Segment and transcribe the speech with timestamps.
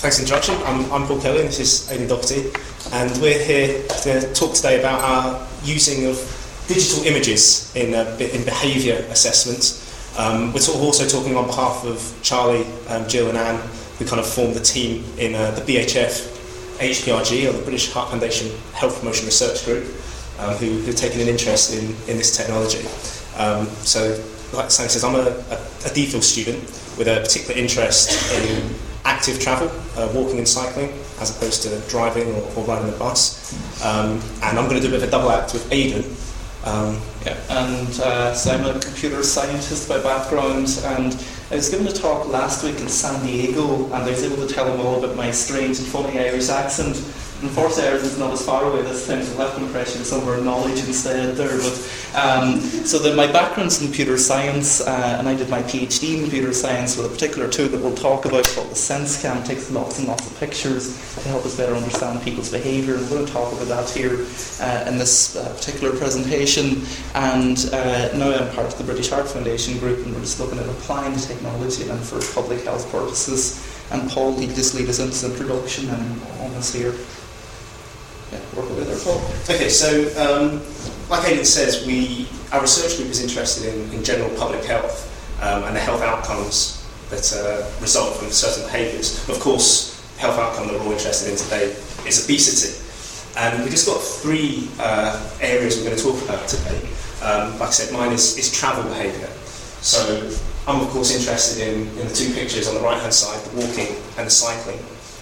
[0.00, 0.56] thanks for introduction.
[0.64, 2.50] I'm, I'm Paul Kelly, and this is Aidan Doherty,
[2.92, 6.16] and we're here to talk today about our using of
[6.68, 10.18] digital images in, uh, in behaviour assessments.
[10.18, 13.60] Um, we're also talking on behalf of Charlie, um, Jill, and Anne,
[13.98, 18.08] who kind of formed the team in uh, the BHF HPRG, or the British Heart
[18.08, 19.84] Foundation Health Promotion Research Group,
[20.38, 22.86] um, who, who've taken an interest in, in this technology.
[23.36, 24.18] Um, so,
[24.54, 26.62] like Sam says, I'm a, a, a student
[26.96, 28.74] with a particular interest in
[29.10, 30.90] active travel, uh, walking and cycling,
[31.20, 33.52] as opposed to driving or, or riding the bus.
[33.84, 36.04] Um, and I'm going to do a bit of a double act with Aidan.
[36.64, 41.12] Um, yeah, and uh, so I'm a computer scientist by background, and
[41.50, 44.54] I was given a talk last week in San Diego, and I was able to
[44.54, 46.96] tell them all about my strange and funny Irish accent
[47.42, 50.84] Unfortunately, errors is not as far away this time, so left impression of our knowledge
[50.84, 51.56] instead there.
[51.56, 56.16] But um, so then my background's in computer science, uh, and I did my PhD
[56.16, 59.40] in computer science with a particular tool that we'll talk about called the SenseCam.
[59.40, 63.04] It takes lots and lots of pictures to help us better understand people's behaviour, and
[63.04, 64.26] we're going to talk about that here
[64.60, 66.82] uh, in this uh, particular presentation.
[67.14, 70.58] And uh, now I'm part of the British Heart Foundation group, and we're just looking
[70.58, 73.66] at applying the technology and for public health purposes.
[73.90, 76.94] And Paul, he just lead us into the introduction and on us here
[78.32, 79.54] yeah.
[79.54, 80.62] Okay, so um,
[81.08, 85.06] like Aidan says, we our research group is interested in, in general public health
[85.42, 89.28] um, and the health outcomes that uh, result from certain behaviours.
[89.28, 91.74] Of course, health outcome that we're all interested in today
[92.06, 92.76] is obesity.
[93.38, 96.80] And we just got three uh, areas we're going to talk about today.
[97.22, 99.28] Um, like I said, mine is, is travel behaviour.
[99.80, 100.30] So
[100.66, 103.66] I'm of course interested in, in the two pictures on the right hand side, the
[103.66, 104.78] walking and the cycling,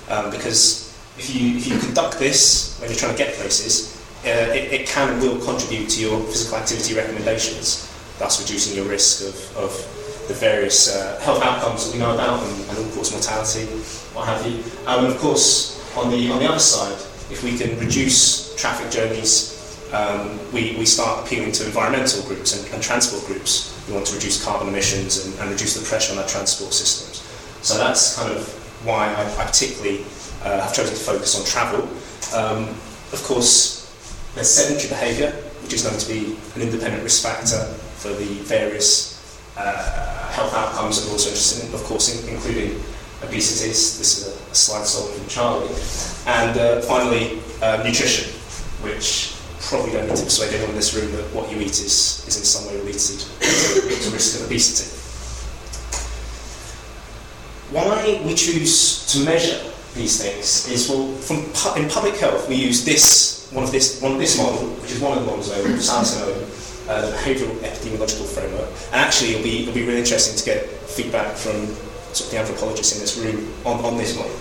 [0.08, 0.87] um, because
[1.18, 4.86] if you, if you conduct this when you're trying to get places, uh, it, it
[4.86, 9.70] can and will contribute to your physical activity recommendations, thus reducing your risk of, of
[10.28, 13.64] the various uh, health outcomes that we know about and, and all-cause mortality,
[14.14, 14.62] what have you.
[14.86, 16.94] Um, and of course, on the, on the other side,
[17.30, 19.56] if we can reduce traffic journeys,
[19.92, 23.74] um, we, we start appealing to environmental groups and, and transport groups.
[23.88, 27.24] We want to reduce carbon emissions and, and reduce the pressure on our transport systems.
[27.66, 28.46] So that's kind of
[28.84, 30.04] why I, I particularly
[30.44, 31.82] uh, have chosen to focus on travel.
[32.34, 32.68] Um,
[33.12, 33.78] of course,
[34.34, 35.30] there's sedentary behaviour,
[35.62, 37.64] which is known to be an independent risk factor
[37.98, 39.18] for the various
[39.56, 42.80] uh, health outcomes that we're also interested in, of course, in, including
[43.22, 43.68] obesity.
[43.68, 45.74] This is a, a slide stolen from Charlie.
[46.26, 48.30] And uh, finally, uh, nutrition,
[48.82, 52.24] which probably don't need to persuade anyone in this room that what you eat is,
[52.28, 54.94] is in some way related to risk of obesity.
[57.70, 59.60] Why we choose to measure
[59.94, 64.00] these things is well, from pu- in public health we use this one of this
[64.02, 66.22] one of this model, which is one of the models over Samson
[66.88, 68.68] uh, the behavioural epidemiological framework.
[68.92, 71.66] And actually, it'll be it'll be really interesting to get feedback from
[72.12, 74.32] sort of the anthropologists in this room on, on this model.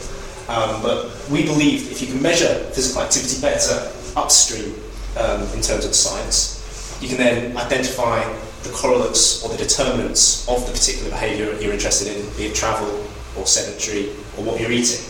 [0.48, 4.76] Um, but we believe if you can measure physical activity better upstream
[5.20, 8.24] um, in terms of the science, you can then identify
[8.64, 13.06] the correlates or the determinants of the particular behaviour you're interested in, be it travel
[13.38, 15.04] or sedentary or what you're eating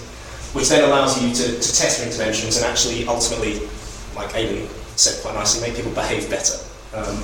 [0.53, 3.67] which then allows you to, to test interventions and actually ultimately,
[4.15, 6.57] like Aidan said quite nicely, make people behave better
[6.93, 7.23] um,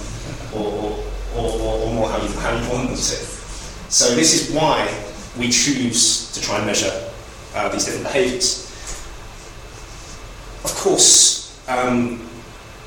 [0.53, 1.00] or,
[1.35, 3.01] or, or, or, more how you, how you want them to.
[3.01, 4.94] So this is why
[5.38, 7.09] we choose to try and measure
[7.56, 8.69] uh, these different behaviours.
[10.63, 12.28] Of course, um,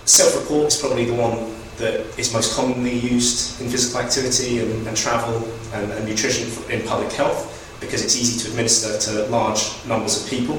[0.05, 4.97] self-report is probably the one that is most commonly used in physical activity and, and
[4.97, 10.23] travel and, and nutrition in public health because it's easy to administer to large numbers
[10.23, 10.59] of people.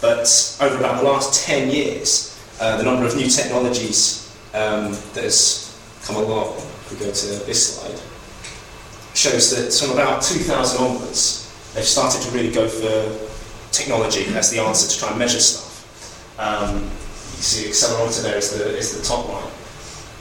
[0.00, 0.28] But
[0.60, 5.76] over about the last 10 years, uh, the number of new technologies um, that has
[6.04, 7.98] come along, if we go to this slide,
[9.14, 13.34] shows that from about 2000 onwards, they've started to really go for
[13.72, 16.38] technology as the answer to try and measure stuff.
[16.38, 19.50] Um, you see accelerometer there is the, is the top line.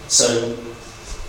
[0.08, 0.56] So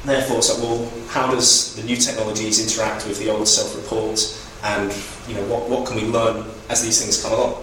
[0.04, 4.18] therefore, so well, how does the new technologies interact with the old self-report?
[4.64, 4.90] And
[5.28, 7.62] you know what, what can we learn as these things come along.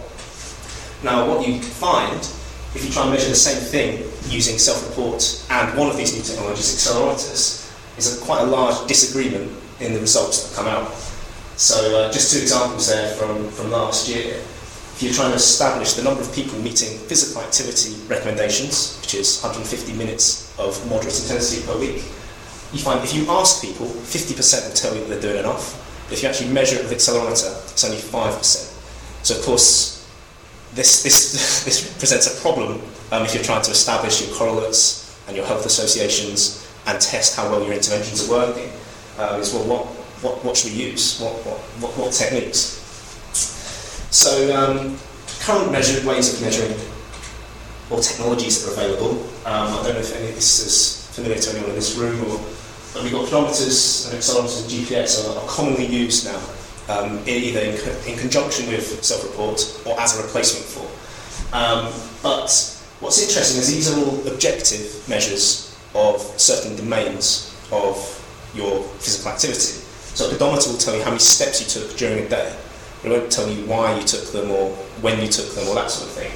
[1.03, 2.21] Now, what you find
[2.73, 3.99] if you try and measure the same thing
[4.31, 7.67] using self-report and one of these new technologies, accelerometers,
[7.97, 10.93] is a, quite a large disagreement in the results that come out.
[11.57, 14.35] So, uh, just two examples there from, from last year.
[14.35, 19.41] If you're trying to establish the number of people meeting physical activity recommendations, which is
[19.41, 22.05] 150 minutes of moderate intensity per week,
[22.71, 25.75] you find if you ask people, 50% will tell you they're doing enough,
[26.11, 29.25] if you actually measure it with accelerometer, it's only 5%.
[29.25, 30.09] So of course,
[30.73, 32.81] this, this, this presents a problem
[33.11, 37.49] um, if you're trying to establish your correlates and your health associations and test how
[37.49, 38.71] well your interventions are working.
[39.19, 39.85] Um, is well, what,
[40.23, 41.19] what, what should we use?
[41.19, 42.79] What, what, what, what techniques?
[44.11, 44.97] So, um,
[45.41, 46.77] current measured ways of measuring,
[47.89, 49.23] or technologies that are available.
[49.45, 52.19] Um, I don't know if any of this is familiar to anyone in this room,
[52.29, 52.39] or
[52.93, 56.41] but we've got pedometers and accelerometers and GPS are, are commonly used now,
[56.89, 61.55] um, either in, in conjunction with self-report or as a replacement for.
[61.55, 61.91] Um,
[62.21, 62.49] but
[62.99, 67.95] what's interesting is these are all objective measures of certain domains of
[68.53, 69.79] your physical activity.
[70.13, 72.55] So a pedometer will tell you how many steps you took during a day.
[73.03, 74.69] It won't tell you why you took them or
[75.01, 76.31] when you took them or that sort of thing.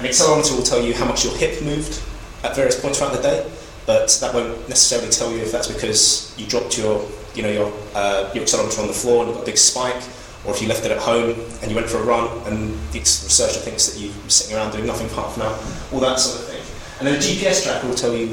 [0.00, 2.02] An accelerometer will tell you how much your hip moved
[2.44, 3.50] at various points throughout the day,
[3.86, 7.72] but that won't necessarily tell you if that's because you dropped your, you know, your,
[7.94, 10.02] uh, your accelerometer on the floor and got a big spike,
[10.44, 12.98] or if you left it at home and you went for a run and the
[12.98, 15.58] researcher thinks that you were sitting around doing nothing for half an hour,
[15.92, 16.62] all that sort of thing.
[16.98, 18.28] And then a GPS tracker will tell you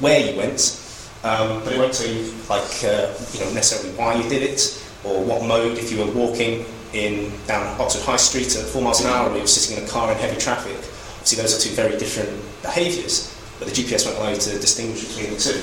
[0.00, 0.82] where you went,
[1.24, 4.82] um, but it won't tell you like uh, you know necessarily why you did it
[5.02, 5.76] or what mode.
[5.76, 9.34] If you were walking in down Oxford High Street at four miles an hour, or
[9.34, 10.76] you were sitting in a car in heavy traffic.
[11.24, 12.30] See, those are two very different
[12.62, 15.60] behaviours, but the GPS won't allow you to distinguish between the two.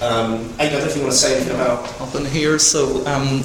[0.00, 2.58] Um, I don't know if you want to say anything about up in here.
[2.58, 3.42] So, um,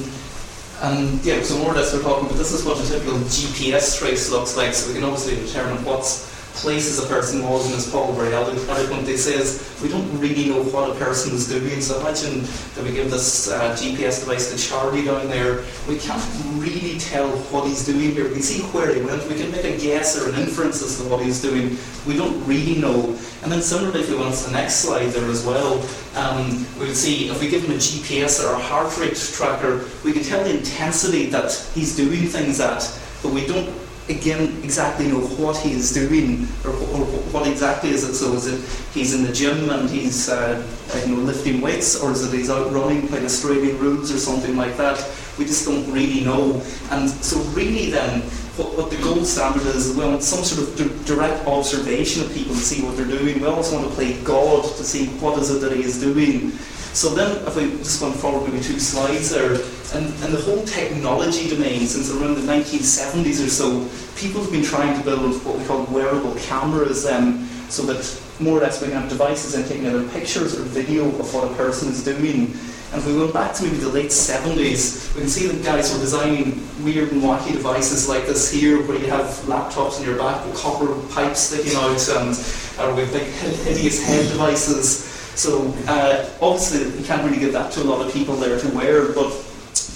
[0.81, 3.97] and yeah, so more or less we're talking, but this is what a typical GPS
[3.97, 4.73] trace looks like.
[4.73, 9.05] So we can obviously determine what's places a person was in his Paul very eloquent.
[9.05, 11.81] They says we don't really know what a person is doing.
[11.81, 12.41] So imagine
[12.75, 15.63] that we give this uh, GPS device to Charlie down there.
[15.87, 16.23] We can't
[16.55, 18.25] really tell what he's doing here.
[18.25, 19.27] We can see where he went.
[19.27, 21.77] We can make a guess or an inference as to what he's doing.
[22.07, 23.17] We don't really know.
[23.41, 25.83] And then similarly, if we went to the next slide there as well,
[26.15, 29.85] um, we would see if we give him a GPS or a heart rate tracker,
[30.05, 32.87] we can tell the intensity that he's doing things at,
[33.21, 38.07] but we don't again exactly know what he is doing or, or, what exactly is
[38.07, 38.13] it.
[38.13, 38.59] So is it
[38.93, 40.61] he's in the gym and he's uh,
[41.05, 44.55] you know lifting weights, or is it he's out running playing Australian rules or something
[44.55, 44.97] like that?
[45.39, 46.61] We just don't really know.
[46.91, 48.21] And so really then.
[48.53, 52.31] What, what the gold standard is, we want some sort of d- direct observation of
[52.35, 53.41] people to see what they're doing.
[53.41, 56.51] We also want to play God to see what is it that he is doing.
[56.93, 59.53] So then, if we just going forward maybe two slides there,
[59.97, 64.63] and, and the whole technology domain since around the 1970s or so, people have been
[64.63, 68.89] trying to build what we call wearable cameras, um, so that more or less we
[68.89, 72.53] can have devices and taking either pictures or video of what a person is doing.
[72.91, 75.91] And if we went back to maybe the late 70s, we can see that guys
[75.91, 80.17] were designing weird and wacky devices like this here, where you have laptops in your
[80.19, 82.37] back with copper pipes sticking out, and
[82.79, 83.27] or with big
[83.65, 85.12] hideous head devices.
[85.35, 88.69] So uh, obviously you can't really give that to a lot of people there to
[88.69, 89.31] wear, but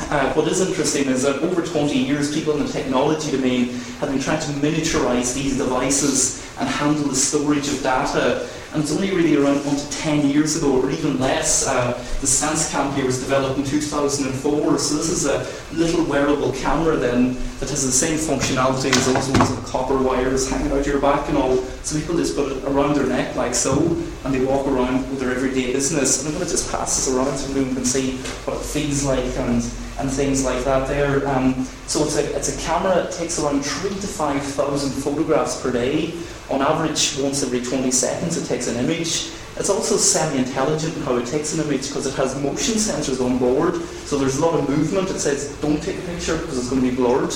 [0.09, 3.69] uh, what is interesting is that over 20 years, people in the technology domain
[3.99, 8.48] have been trying to miniaturize these devices and handle the storage of data.
[8.74, 12.27] And it's only really around one to 10 years ago, or even less, uh, the
[12.27, 14.77] SenseCam here was developed in 2004.
[14.77, 19.30] So this is a little wearable camera then that has the same functionality as those
[19.30, 21.57] ones with copper wires hanging out your back and all.
[21.83, 23.77] So people just put it around their neck like so,
[24.25, 26.19] and they walk around with their everyday business.
[26.19, 29.04] And I'm going to just pass this around so everyone can see what it feels
[29.06, 29.63] like and
[30.00, 31.27] and things like that there.
[31.27, 35.71] Um, so it's a, it's a camera, that takes around 3 to 5,000 photographs per
[35.71, 36.13] day.
[36.49, 39.31] On average, once every 20 seconds, it takes an image.
[39.57, 43.38] It's also semi-intelligent in how it takes an image because it has motion sensors on
[43.38, 43.75] board.
[44.05, 45.09] So there's a lot of movement.
[45.09, 47.33] It says, don't take a picture because it's going to be blurred.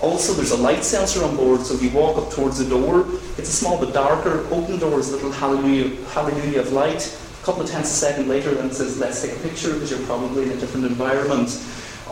[0.00, 3.06] Also, there's a light sensor on board, so if you walk up towards the door,
[3.38, 4.46] it's a small bit darker.
[4.52, 7.06] Open door is a little hallelujah, hallelujah of light.
[7.42, 9.90] A couple of tenths a second later, then it says, let's take a picture because
[9.90, 11.48] you're probably in a different environment.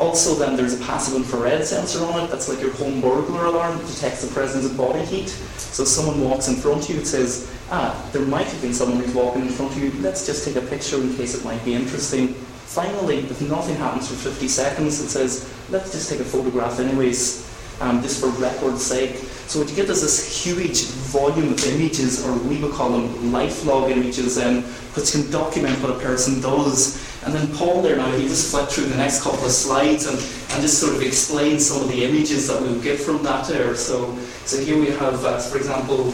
[0.03, 2.29] Also, then there's a passive infrared sensor on it.
[2.29, 3.79] That's like your home burglar alarm.
[3.79, 5.29] that detects the presence of body heat.
[5.29, 8.75] So if someone walks in front of you, it says, ah, there might have been
[8.75, 9.93] someone who's walking in front of you.
[10.03, 12.35] Let's just take a picture in case it might be interesting.
[12.35, 17.49] Finally, if nothing happens for 50 seconds, it says, let's just take a photograph anyways,
[17.81, 19.15] um, just for record's sake.
[19.47, 20.83] So what you get is this huge
[21.13, 24.63] volume of images, or we would call them life log images, um,
[24.97, 27.12] which can document what a person does.
[27.25, 30.19] And then Paul there now, he just flip through the next couple of slides and,
[30.19, 33.77] and just sort of explain some of the images that we'll get from that there.
[33.77, 36.13] So, so here we have, uh, for example,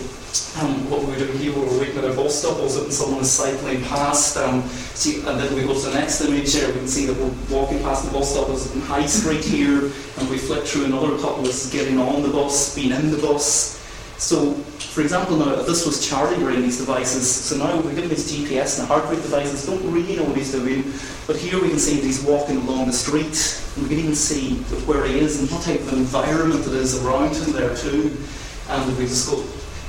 [0.61, 2.85] um, what we were doing here, we were waiting at a bus stop, was it,
[2.85, 4.37] and someone is cycling past.
[4.37, 7.17] Um, see, and then we go to the next image here, we can see that
[7.17, 9.85] we're walking past the bus stop, was in High Street here,
[10.19, 13.78] and we flip through another couple is getting on the bus, being in the bus.
[14.19, 17.31] So, for example, now this was Charlie wearing these devices.
[17.31, 19.65] So now we're giving his GPS and heart rate devices.
[19.65, 20.83] Don't really know what he's doing,
[21.29, 24.57] but here we can see he's walking along the street, we can even see
[24.87, 28.17] where he is and what type of environment it is around him there too.
[28.71, 29.45] And we just go.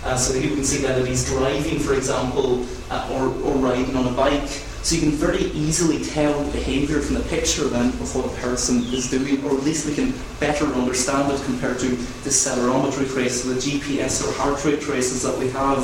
[0.05, 3.95] Uh, so here we can see that he's driving, for example, uh, or, or riding
[3.97, 4.63] on a bike.
[4.81, 8.35] So you can very easily tell the behaviour from the picture then of what a
[8.37, 13.11] person is doing, or at least we can better understand it compared to the accelerometry
[13.11, 15.83] traces, the GPS or heart rate traces that we have.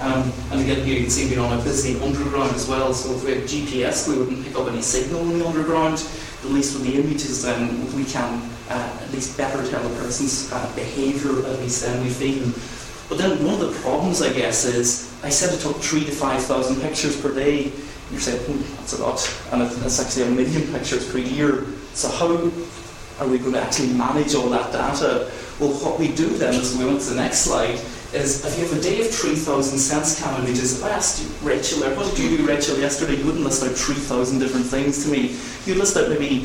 [0.00, 3.14] Um, and again, here you can see we're on a busy underground as well, so
[3.14, 6.04] if we had GPS, we wouldn't pick up any signal in the underground.
[6.42, 10.52] At least with the images, then we can uh, at least better tell a person's
[10.52, 12.52] uh, behaviour, at least then we feel.
[13.08, 16.10] But then one of the problems, I guess, is I said it took three to
[16.10, 17.72] five thousand pictures per day
[18.14, 19.18] you're saying, hmm, that's a lot,
[19.52, 21.66] and it's actually a million pictures per year.
[21.94, 22.30] So how
[23.20, 25.30] are we going to actually manage all that data?
[25.60, 27.78] Well, what we do then, as we went to the next slide,
[28.14, 31.80] is if you have a day of 3,000 SenseCam images, if I asked you, Rachel,
[31.80, 33.16] there, what did you do, Rachel, yesterday?
[33.16, 35.36] You wouldn't list out 3,000 different things to me.
[35.66, 36.44] You'd list out maybe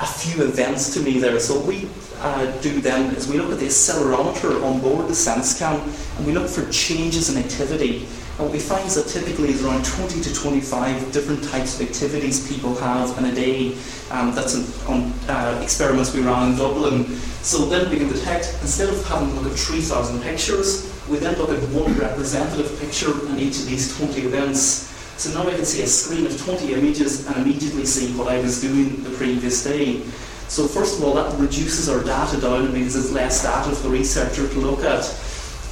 [0.00, 1.38] a few events to me there.
[1.40, 1.88] So what we
[2.20, 5.80] uh, do then is we look at the accelerometer on board the SenseCam
[6.16, 8.06] and we look for changes in activity.
[8.38, 11.88] And what we find is that typically there's around 20 to 25 different types of
[11.88, 13.74] activities people have in a day.
[14.10, 14.54] Um, that's
[14.86, 17.06] on uh, experiments we ran in Dublin.
[17.40, 21.38] So then we can detect, instead of having to look at 3,000 pictures, we then
[21.38, 24.92] look at one representative picture in each of these 20 events.
[25.16, 28.38] So now I can see a screen of 20 images and immediately see what I
[28.40, 30.02] was doing the previous day.
[30.48, 33.88] So first of all, that reduces our data down because there's less data for the
[33.88, 35.04] researcher to look at.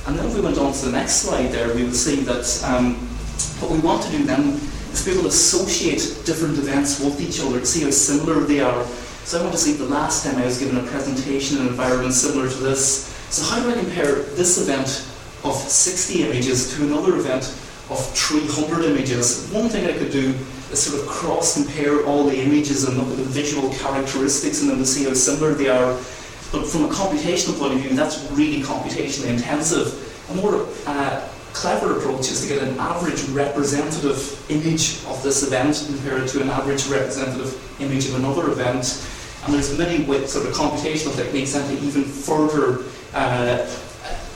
[0.06, 2.62] And then if we went on to the next slide there, we would see that
[2.64, 2.96] um,
[3.60, 4.60] what we want to do then
[4.92, 8.60] is be able to associate different events with each other to see how similar they
[8.60, 8.84] are.
[9.24, 11.68] So I want to see the last time I was given a presentation in an
[11.68, 13.06] environment similar to this.
[13.30, 15.08] So how do I compare this event
[15.42, 17.44] of 60 images to another event
[17.88, 19.50] of 300 images?
[19.50, 20.34] One thing I could do
[20.70, 24.68] is sort of cross compare all the images and look at the visual characteristics in
[24.68, 25.98] them to see how similar they are.
[26.54, 29.90] But from a computational point of view, that's really computationally intensive.
[30.30, 35.82] A more uh, clever approach is to get an average representative image of this event
[35.84, 39.04] compared to an average representative image of another event.
[39.44, 42.84] And there's many with sort of computational techniques that can even further
[43.14, 43.66] uh,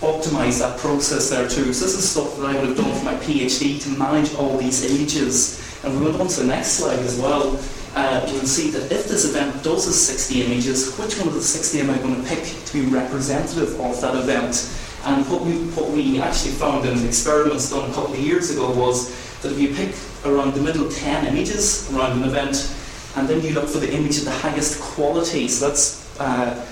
[0.01, 1.73] optimize that process there too.
[1.73, 4.59] So this is stuff that I would have done for my PhD to manage all
[4.59, 5.63] these images.
[5.85, 7.57] And we went on to the next slide as well
[7.95, 11.41] uh, you'll see that if this event does the 60 images, which one of the
[11.41, 14.75] 60 am I going to pick to be representative of that event?
[15.05, 18.71] And what we, what we actually found in experiments done a couple of years ago
[18.71, 19.11] was
[19.43, 22.75] that if you pick around the middle 10 images around an event,
[23.17, 26.67] and then you look for the image of the highest quality, so that's uh,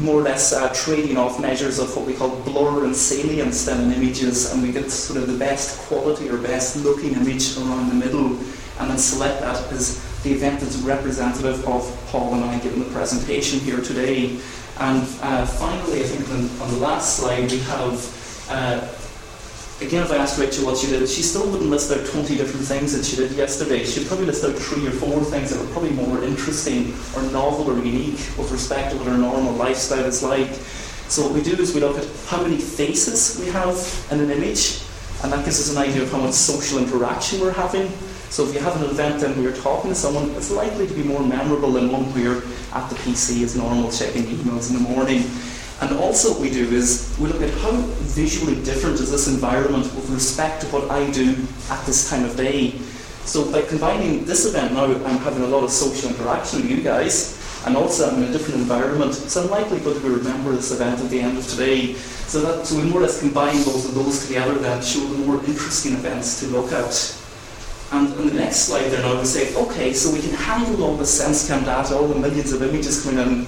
[0.00, 3.90] more or less uh, trading off measures of what we call blur and salience then
[3.90, 7.88] in images, and we get sort of the best quality or best looking image around
[7.88, 8.36] the middle,
[8.78, 12.90] and then select that as the event that's representative of Paul and I giving the
[12.90, 14.38] presentation here today.
[14.78, 20.10] And uh, finally, I think on, on, the last slide, we have, uh, again, if
[20.10, 23.04] I asked Rachel what she did, she still wouldn't list out 20 different things that
[23.04, 23.84] she did yesterday.
[23.84, 27.70] She'd probably list out three or four things that were probably more interesting or novel
[27.70, 30.52] or unique with respect to what her normal lifestyle is like.
[31.08, 33.78] So what we do is we look at how many faces we have
[34.10, 34.82] in an image,
[35.22, 37.90] and that gives us an idea of how much social interaction we're having.
[38.30, 41.02] So if you have an event and we're talking to someone, it's likely to be
[41.02, 42.42] more memorable than one where you're
[42.74, 45.24] at the PC as normal, checking emails in the morning.
[45.80, 47.72] And also what we do is we look at how
[48.16, 51.36] visually different is this environment with respect to what I do
[51.70, 52.78] at this time of day.
[53.24, 56.80] So by combining this event now, I'm having a lot of social interaction with you
[56.80, 61.10] guys, and also I'm in a different environment, so I'm we remember this event at
[61.10, 61.94] the end of today.
[61.94, 65.26] So that so we more or less combine both of those together then show the
[65.26, 67.22] more interesting events to look at.
[67.96, 70.96] And on the next slide there now we say, okay, so we can handle all
[70.96, 73.46] the SenseCam data, all the millions of images coming in,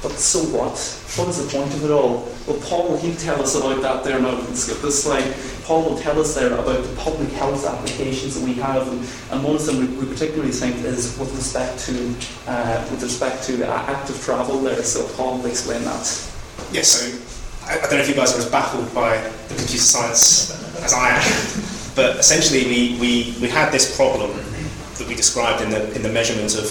[0.00, 0.78] but so what?
[1.18, 2.28] What is the point of it all?
[2.46, 4.38] Well, Paul, will tell us about that there now?
[4.38, 5.34] We can skip this slide.
[5.64, 9.00] Paul will tell us there about the public health applications that we have, and,
[9.32, 12.14] and one of them we, particularly think is with respect to
[12.46, 14.82] uh, with respect to active travel there.
[14.84, 16.06] So Paul will explain that.
[16.72, 16.88] Yes.
[16.88, 19.18] so I, I don't know if you guys are as baffled by
[19.48, 20.50] the computer science
[20.82, 21.79] as I am.
[21.94, 24.30] But essentially, we, we, we had this problem
[24.98, 26.68] that we described in the, in the measurement of,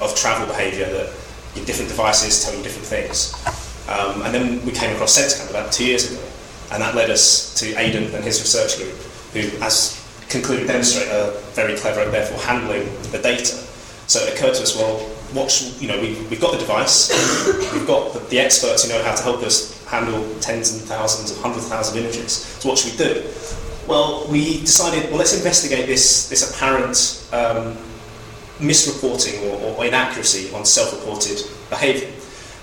[0.00, 1.12] of travel behaviour that
[1.54, 3.34] your different devices tell you different things.
[3.88, 6.22] Um, and then we came across SenseCam about two years ago,
[6.72, 8.94] and that led us to Aidan and his research group,
[9.32, 13.56] who, as concluded, demonstrate are very clever at therefore handling the data.
[14.06, 14.98] So it occurred to us, well,
[15.32, 17.10] what should, you know, we, we've got the device,
[17.72, 21.30] we've got the, the, experts who know how to help us handle tens and thousands
[21.30, 22.32] of hundreds of thousands of images.
[22.32, 23.22] So what should we do?
[23.86, 27.76] Well, we decided, well, let's investigate this, this apparent um,
[28.58, 32.10] misreporting or, or, inaccuracy on self-reported behaviour.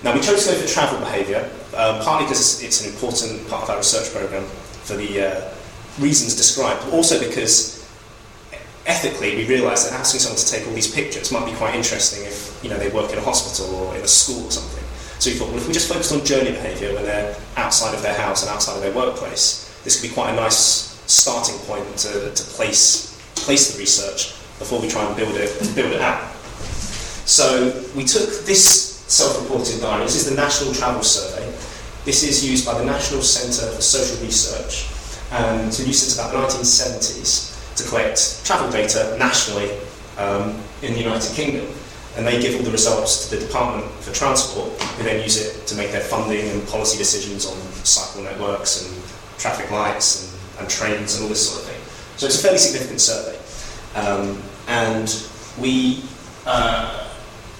[0.02, 3.64] Now, we chose to go for travel behaviour, um, partly because it's an important part
[3.64, 5.54] of our research programme for the uh,
[6.00, 7.88] reasons described, but also because
[8.86, 12.24] ethically, we realised that asking someone to take all these pictures might be quite interesting
[12.24, 14.82] if you know they work in a hospital or in a school or something.
[15.20, 18.02] So we thought, well, if we just focused on journey behaviour when they're outside of
[18.02, 21.84] their house and outside of their workplace, this could be quite a nice starting point
[21.98, 26.32] to, to place place the research before we try and build it build it out.
[27.28, 30.04] So we took this self-reported diary.
[30.04, 31.44] This is the National Travel Survey.
[32.04, 34.88] This is used by the National Centre for Social Research,
[35.30, 39.70] and it's been used since about the 1970s to collect travel data nationally
[40.18, 41.66] um, in the United Kingdom.
[42.16, 45.66] And they give all the results to the Department for Transport, who then use it
[45.68, 48.92] to make their funding and policy decisions on cycle networks and
[49.38, 50.31] traffic lights and,
[50.62, 51.82] and trains and all this sort of thing.
[52.16, 53.36] So it's a fairly significant survey.
[53.94, 55.08] Um, and
[55.60, 56.02] we,
[56.46, 57.10] uh,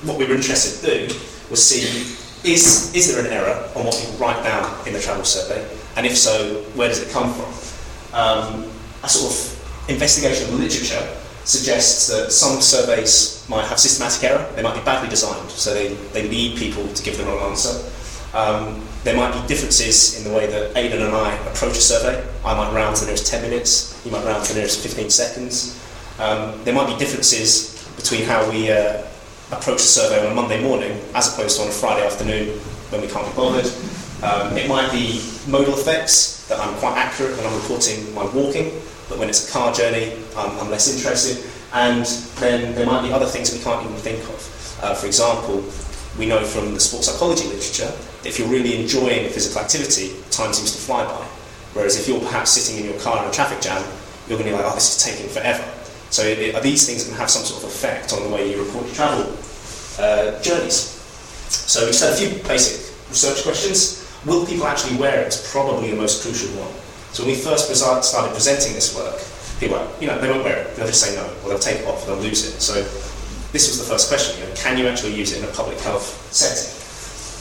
[0.04, 1.14] what we were interested to do
[1.50, 5.25] was see is, is there an error on what people write down in the travel
[5.25, 5.64] survey?
[5.97, 8.18] And if so, where does it come from?
[8.18, 8.71] Um,
[9.04, 14.50] a sort of investigation of the literature suggests that some surveys might have systematic error,
[14.54, 17.90] they might be badly designed, so they, they lead people to give the wrong answer.
[18.34, 22.26] Um, there might be differences in the way that Aidan and I approach a survey.
[22.44, 25.10] I might round to the nearest 10 minutes, you might round to the nearest 15
[25.10, 25.78] seconds.
[26.18, 29.02] Um, there might be differences between how we uh,
[29.50, 32.58] approach a survey on a Monday morning as opposed to on a Friday afternoon
[32.88, 33.66] when we can't be bothered.
[34.22, 38.70] Um, it might be modal effects that I'm quite accurate when I'm reporting my walking,
[39.08, 41.44] but when it's a car journey, I'm, I'm less interested.
[41.74, 44.78] And then there might be other things that we can't even think of.
[44.82, 45.62] Uh, for example,
[46.19, 47.90] we know from the sports psychology literature
[48.23, 51.26] that if you're really enjoying physical activity, time seems to fly by.
[51.73, 53.83] Whereas if you're perhaps sitting in your car in a traffic jam,
[54.28, 55.64] you're going to be like, oh, this is taking forever.
[56.11, 58.62] So it, are these things can have some sort of effect on the way you
[58.62, 59.33] report your travel
[59.99, 60.92] uh, journeys?
[61.49, 64.04] So we just had a few basic research questions.
[64.26, 65.26] Will people actually wear it?
[65.28, 66.73] It's probably the most crucial one.
[67.12, 69.21] So when we first started presenting this work,
[69.59, 70.76] people you know, they won't wear it.
[70.76, 72.61] They'll just say no, or they'll take it off, or they'll lose it.
[72.61, 72.85] So
[73.52, 75.78] this was the first question, you know, can you actually use it in a public
[75.80, 76.73] health setting?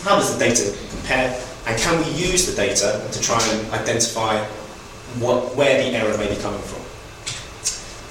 [0.04, 1.40] How does the data compare?
[1.68, 4.44] And can we use the data to try and identify
[5.20, 6.82] what, where the error may be coming from?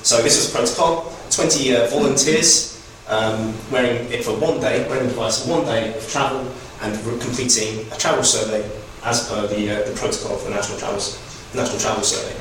[0.02, 5.04] So this was a protocol, 20 uh, volunteers um, wearing it for one day, wearing
[5.04, 6.46] the device for one day of travel
[6.82, 8.64] and completing a travel survey
[9.04, 11.18] as per the, uh, the protocol for the National, Travels,
[11.54, 12.34] National Travel Survey.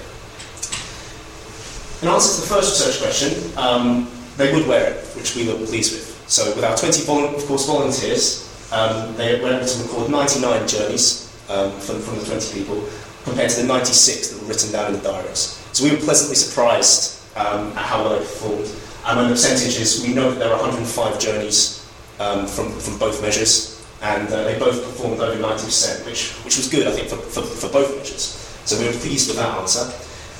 [2.02, 5.54] In answer to the first research question, um, they would wear it, which we were
[5.67, 6.08] pleased with.
[6.32, 7.02] So with our 20,
[7.36, 12.25] of course, volunteers, um, they were able to record 99 journeys um, from, from the
[12.25, 12.88] 20 people,
[13.25, 15.60] compared to the 96 that were written down in the diaries.
[15.73, 18.71] So we were pleasantly surprised um, at how well they performed.
[19.06, 21.86] And on the percentages, we know that there are 105 journeys
[22.19, 26.69] um, from, from both measures, and uh, they both performed over 90%, which, which was
[26.69, 28.39] good, I think, for, for, for both measures.
[28.63, 29.91] So we were pleased with that answer.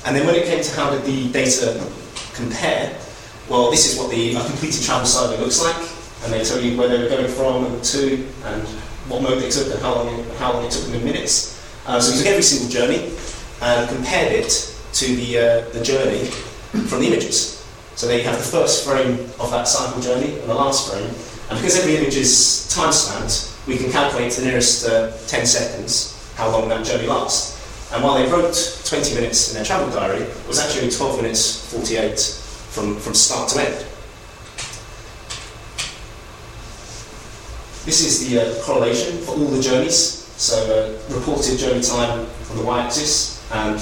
[0.06, 1.84] And then when it came to how did the data
[2.32, 2.96] compare,
[3.50, 5.76] well, this is what the completed travel survey looks like,
[6.22, 8.62] and they tell you where they were going from and to, and
[9.10, 11.58] what mode they took, and how long it, how long it took them in minutes.
[11.84, 13.10] Uh, so we took every single journey
[13.60, 16.26] and compared it to the, uh, the journey
[16.86, 17.66] from the images.
[17.96, 21.10] So they have the first frame of that cycle journey and the last frame,
[21.50, 26.16] and because every image is time stamped, we can calculate the nearest uh, 10 seconds
[26.36, 27.58] how long that journey lasts.
[27.92, 31.68] And while they wrote 20 minutes in their travel diary, it was actually 12 minutes
[31.72, 32.39] 48
[32.70, 33.86] from, from start to end.
[37.84, 39.96] This is the uh, correlation for all the journeys.
[40.36, 43.78] So uh, reported journey time on the y-axis and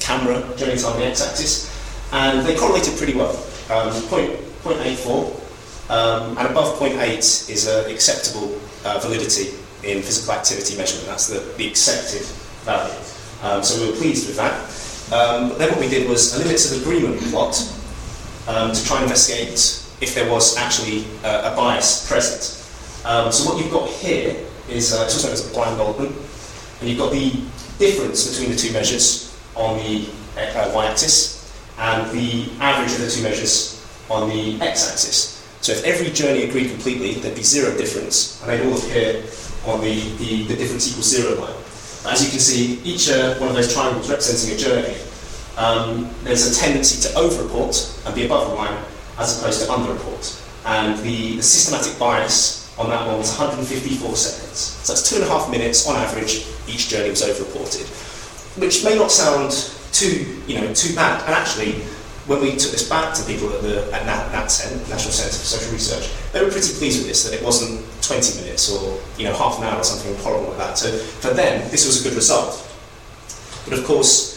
[0.00, 1.70] camera journey time on the x-axis.
[2.12, 3.36] And they correlated pretty well.
[3.70, 4.30] Um, point,
[4.62, 5.44] 0.84
[5.90, 9.50] um, and above 0.8 is an acceptable uh, validity
[9.82, 11.06] in physical activity measurement.
[11.08, 12.22] That's the, the accepted
[12.64, 12.94] value.
[13.42, 14.54] Um, so we were pleased with that.
[15.12, 17.54] Um, but then what we did was a limits of agreement plot
[18.48, 19.52] um, to try and investigate
[20.00, 22.60] if there was actually uh, a bias present.
[23.04, 24.36] Um, so what you've got here
[24.68, 26.12] is uh, it's also known as a Bland-Altman,
[26.80, 27.30] and you've got the
[27.78, 33.22] difference between the two measures on the uh, y-axis and the average of the two
[33.22, 35.46] measures on the x-axis.
[35.60, 39.24] So if every journey agreed completely, there'd be zero difference, and they'd all appear
[39.66, 41.54] on the, the, the difference equals zero line.
[42.06, 44.94] As you can see, each uh, one of those triangles representing a journey,
[45.56, 48.82] um, there's a tendency to over-report and be above the line
[49.18, 50.42] as opposed to under-report.
[50.66, 54.58] And the, the systematic bias on that one was 154 seconds.
[54.58, 57.86] So that's two and a half minutes on average, each journey was over-reported.
[58.60, 59.52] Which may not sound
[59.92, 61.22] too, you know, too bad.
[61.24, 61.82] And actually,
[62.26, 65.72] when we took this back to people at, the, at NatCen, National Centre for Social
[65.72, 69.34] Research, they were pretty pleased with this, that it wasn't 20 minutes or you know
[69.34, 70.78] half an hour or something horrible like that.
[70.78, 70.90] So
[71.20, 72.60] for them, this was a good result.
[73.68, 74.33] But of course,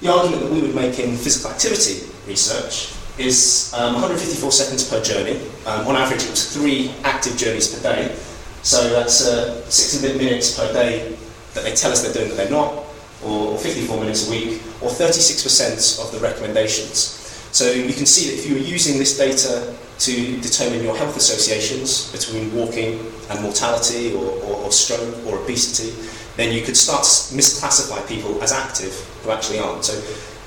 [0.00, 5.02] the argument that we would make in physical activity research is um, 154 seconds per
[5.02, 5.38] journey.
[5.66, 8.16] Um, on average, it was three active journeys per day.
[8.62, 11.16] So that's uh, 60 minutes per day
[11.54, 12.84] that they tell us they're doing that they're not,
[13.22, 17.16] or 54 minutes a week, or 36% of the recommendations.
[17.52, 21.16] So you can see that if you were using this data to determine your health
[21.16, 25.92] associations between walking and mortality or, or, or stroke or obesity,
[26.36, 29.84] then you could start to misclassify people as active who actually aren't.
[29.84, 29.94] So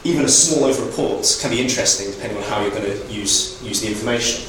[0.03, 3.81] even a small over-report can be interesting depending on how you're going to use, use
[3.81, 4.43] the information.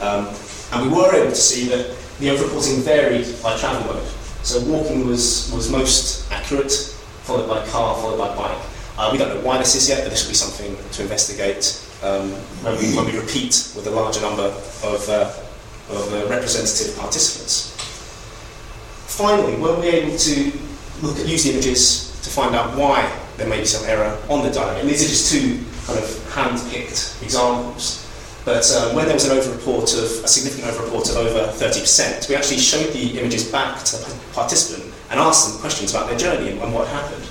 [0.00, 0.28] Um,
[0.72, 4.06] and we were able to see that the over-reporting varied by travel mode.
[4.42, 6.72] So walking was, was most accurate,
[7.22, 8.62] followed by car, followed by bike.
[8.96, 11.80] Uh, we don't know why this is yet, but this will be something to investigate
[12.02, 12.30] um,
[12.62, 14.44] when, we, when we repeat with a larger number
[14.84, 15.32] of, uh,
[15.90, 17.73] of uh, representative participants.
[19.06, 20.52] Finally, were we able to
[21.02, 24.42] look at, use the images to find out why there may be some error on
[24.42, 24.80] the diagram?
[24.80, 28.00] And these are just two kind of hand-picked examples.
[28.44, 32.34] But um, when there was an over-report of a significant over-report of over 30%, we
[32.34, 36.50] actually showed the images back to the participant and asked them questions about their journey
[36.50, 37.24] and, what happened.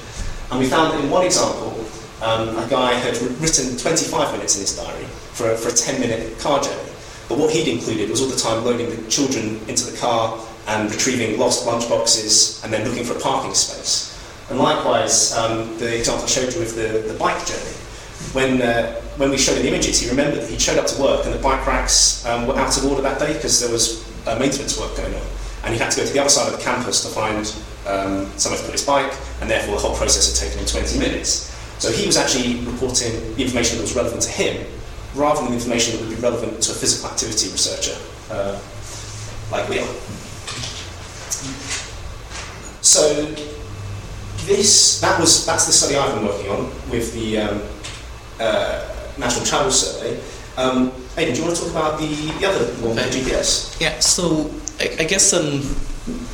[0.52, 1.86] And we found that in one example,
[2.22, 6.40] um, a guy had written 25 minutes in his diary for a, for a 10-minute
[6.40, 6.92] car journey.
[7.30, 10.92] But what he'd included was all the time loading the children into the car and
[10.92, 14.10] retrieving lost lunchboxes and then looking for a parking space.
[14.50, 17.76] And likewise, um, the example I showed you with the, the bike journey,
[18.34, 21.02] when, uh, when we showed him the images, he remembered that he showed up to
[21.02, 24.04] work and the bike racks um, were out of order that day because there was
[24.28, 25.22] uh, maintenance work going on.
[25.64, 27.40] And he had to go to the other side of the campus to find
[27.88, 31.00] um, somewhere to put his bike, and therefore the whole process had taken him 20
[31.00, 31.52] minutes.
[31.80, 34.66] So he was actually reporting the information that was relevant to him,
[35.16, 37.98] rather than the information that would be relevant to a physical activity researcher
[38.32, 38.60] uh,
[39.52, 39.96] like we are.
[42.84, 43.26] So
[44.46, 47.62] this, that was, that's the study I've been working on with the um,
[48.42, 48.86] uh,
[49.18, 50.22] National Travel Survey.
[50.58, 52.08] Um, Aidan, do you want to talk about the,
[52.40, 53.80] the other one, the GPS?
[53.80, 55.62] Yeah, so I, I guess um,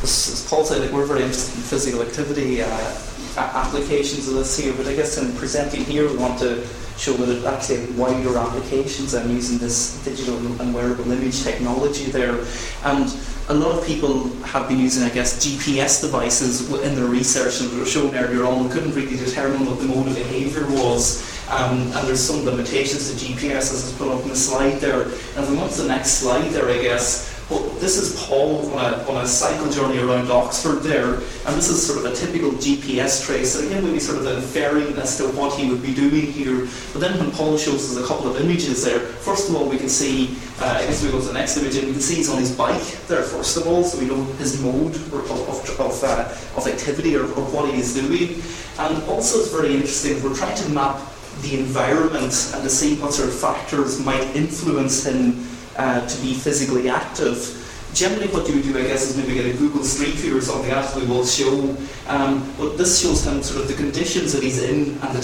[0.02, 2.98] as Paul said, like, we're very interested in physical activity uh,
[3.38, 6.66] applications of this here, but I guess in presenting here we want to
[6.98, 12.44] show that it actually wider applications and using this digital and wearable image technology there.
[12.84, 13.08] And
[13.50, 17.72] a lot of people have been using, I guess, GPS devices in their research, and
[17.72, 21.26] we were shown earlier on, we couldn't really determine what the mode of behaviour was.
[21.50, 25.02] Um, and there's some limitations to GPS as is put up in the slide there.
[25.02, 28.72] And if we want to the next slide there, I guess, well, this is Paul
[28.74, 32.16] on a, on a cycle journey around Oxford there, and this is sort of a
[32.16, 33.54] typical GPS trace.
[33.54, 36.68] So again, we'd be sort of inferring as to what he would be doing here.
[36.94, 39.78] But then when Paul shows us a couple of images there, first of all, we
[39.78, 42.16] can see, uh, I guess we go to the next image, and we can see
[42.16, 45.80] he's on his bike there, first of all, so we know his mode of, of,
[45.80, 48.44] of, uh, of activity or, or what he is doing.
[48.78, 51.02] And also it's very interesting, we're trying to map
[51.42, 55.49] the environment and to see what sort of factors might influence him
[55.80, 57.56] uh, to be physically active.
[57.94, 60.42] Generally, what you would do, I guess, is maybe get a Google Street View or
[60.42, 61.76] something else we will show.
[62.08, 65.24] Um, but this shows him sort of the conditions that he's in and the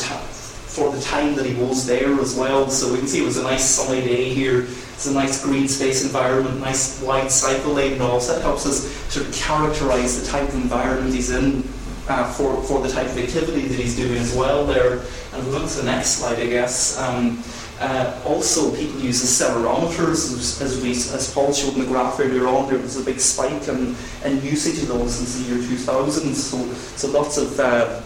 [0.75, 2.69] for the time that he was there as well.
[2.69, 4.61] So we can see it was a nice sunny day here.
[4.61, 8.19] It's a nice green space environment, nice wide cycle lane and all.
[8.19, 11.63] So that helps us sort of characterise the type of environment he's in
[12.07, 15.01] uh, for, for the type of activity that he's doing as well there.
[15.33, 16.97] And we look to the next slide, I guess.
[16.99, 17.43] Um,
[17.79, 22.47] uh, also, people use accelerometers, as, as, we, as Paul showed in the graph earlier
[22.47, 22.69] on.
[22.69, 26.33] There was a big spike in, in usage of those since the year 2000.
[26.33, 28.01] So, so lots of uh,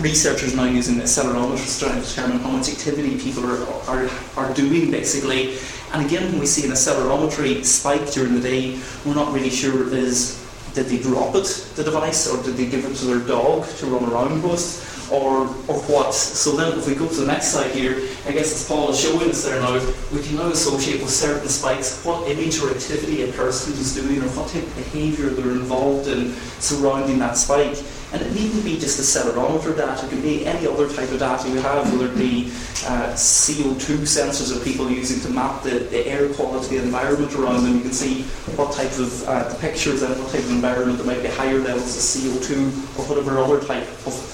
[0.00, 5.58] researchers now using accelerometers to determine how much activity people are, are, are doing, basically.
[5.92, 9.92] And again, when we see an accelerometry spike during the day, we're not really sure
[9.92, 13.66] is did they drop it, the device, or did they give it to their dog
[13.78, 14.84] to run around with?
[15.10, 16.14] Or, or what.
[16.14, 19.00] So then if we go to the next slide here, I guess as Paul is
[19.00, 19.74] showing us there now,
[20.12, 24.22] we can now associate with certain spikes what image or activity a person is doing
[24.22, 27.78] or what type of behaviour they're involved in surrounding that spike.
[28.10, 31.18] And it needn't be just the accelerometer data, it can be any other type of
[31.18, 32.46] data you have, whether it be
[32.86, 37.34] uh, CO2 sensors that people are using to map the, the air quality, the environment
[37.34, 37.76] around them.
[37.76, 38.22] You can see
[38.56, 41.58] what type of uh, the pictures and what type of environment there might be higher
[41.58, 44.27] levels of CO2 or whatever other type of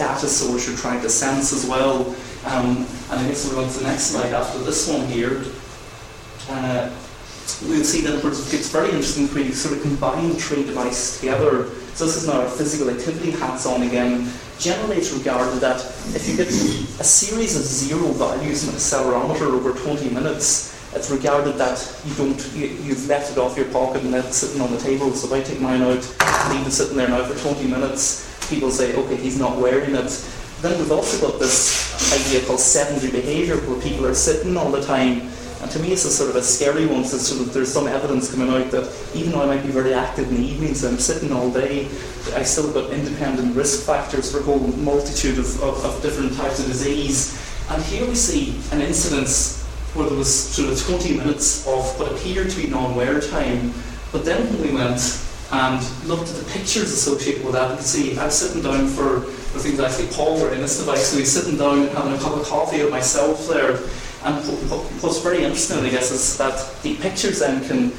[0.00, 2.08] data source you're trying to sense as well.
[2.46, 5.44] Um, and I guess we'll go to the next slide after this one here.
[6.48, 6.88] Uh,
[7.68, 11.68] we'll see that it's very interesting when you sort of combine three devices together.
[11.92, 14.32] So this is now our physical activity hats on again.
[14.58, 15.80] Generally, it's regarded that
[16.16, 21.10] if you get a series of zero values in an accelerometer over 20 minutes, it's
[21.10, 24.70] regarded that you don't you, have left it off your pocket and it's sitting on
[24.72, 25.12] the table.
[25.12, 26.02] So if I take mine out,
[26.50, 30.10] leave it sitting there now for 20 minutes, people say, okay, he's not wearing it.
[30.60, 34.84] Then we've also got this idea called sedentary behaviour, where people are sitting all the
[34.84, 35.30] time.
[35.62, 37.04] And to me, it's a sort of a scary one.
[37.04, 39.94] So sort of, there's some evidence coming out that even though I might be very
[39.94, 41.86] active in the evenings, and I'm sitting all day,
[42.34, 46.60] I still got independent risk factors for a whole multitude of, of, of different types
[46.60, 47.38] of disease.
[47.70, 49.62] And here we see an incidence
[49.94, 53.72] where there was sort of 20 minutes of what appeared to be non-wear time.
[54.12, 55.00] But then when we went
[55.52, 59.80] and looked at the pictures associated with see I was sitting down for, for things
[59.80, 62.44] actually Paul were in this device, so he's sitting down and having a cup of
[62.46, 63.72] coffee with myself there.
[64.22, 64.36] And
[65.02, 67.90] what's very interesting, I guess, is that the pictures then can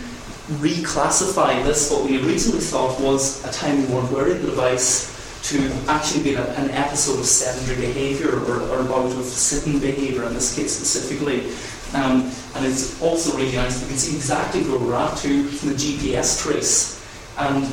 [0.59, 5.11] reclassify this, what we originally thought was a time we weren't wearing the device,
[5.43, 10.33] to actually being an episode of sedentary behaviour or, or bout of sitting behaviour in
[10.33, 11.49] this case specifically.
[11.93, 16.41] Um, and it's also really nice, see exactly where we're at to from the GPS
[16.41, 17.00] trace.
[17.37, 17.65] And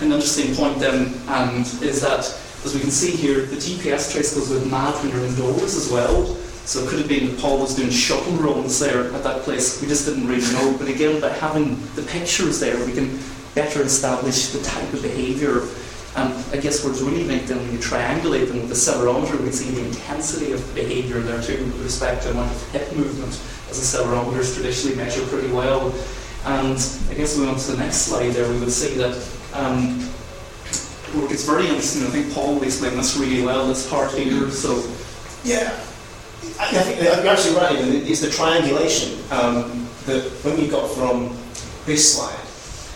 [0.00, 2.20] an interesting point then and is that,
[2.64, 5.90] as we can see here, the GPS trace goes with mad when you're indoors as
[5.90, 6.36] well.
[6.64, 9.80] So it could have been that Paul was doing shuttle runs there at that place.
[9.82, 10.76] We just didn't really know.
[10.78, 13.18] But again, by having the pictures there, we can
[13.54, 15.66] better establish the type of behaviour.
[16.14, 19.50] And I guess what's really linked in when you triangulate them with the accelerometer, we
[19.50, 23.32] see the intensity of behaviour there too with respect to amount of hip movement,
[23.70, 25.90] as accelerometers traditionally measure pretty well.
[26.44, 26.76] And
[27.10, 29.16] I guess we went to the next slide there, we would see that
[29.54, 29.98] um,
[31.30, 32.02] it's very interesting.
[32.02, 34.50] I think Paul will explain this really well, this part here.
[34.50, 34.76] So,
[35.44, 35.78] yeah.
[36.58, 38.08] I think you're absolutely right.
[38.08, 41.36] It's the triangulation um, that when we got from
[41.86, 42.38] this slide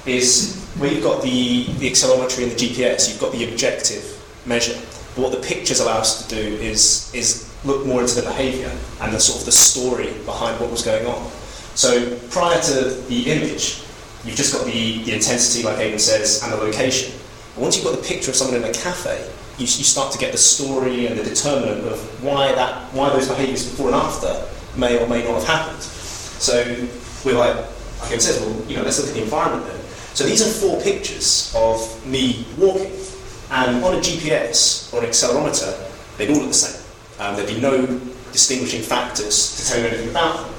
[0.06, 4.74] is where you've got the, the accelerometry and the GPS, you've got the objective measure.
[5.14, 8.70] But what the pictures allow us to do is, is look more into the behaviour
[9.00, 11.30] and the sort of the story behind what was going on.
[11.76, 13.82] So prior to the image,
[14.24, 17.12] you've just got the, the intensity, like Aidan says, and the location.
[17.54, 20.18] But once you've got the picture of someone in a cafe, you, you start to
[20.18, 24.42] get the story and the determinant of why that why those behaviours before and after
[24.78, 25.82] may or may not have happened.
[25.82, 26.64] So
[27.26, 29.80] we're like, like I said, well, you know, let's look at the environment then.
[30.14, 32.92] So these are four pictures of me walking,
[33.50, 35.76] and on a GPS or an accelerometer,
[36.16, 36.82] they'd all look the same.
[37.20, 37.86] Um, there'd be no
[38.32, 40.55] distinguishing factors to tell you anything about them.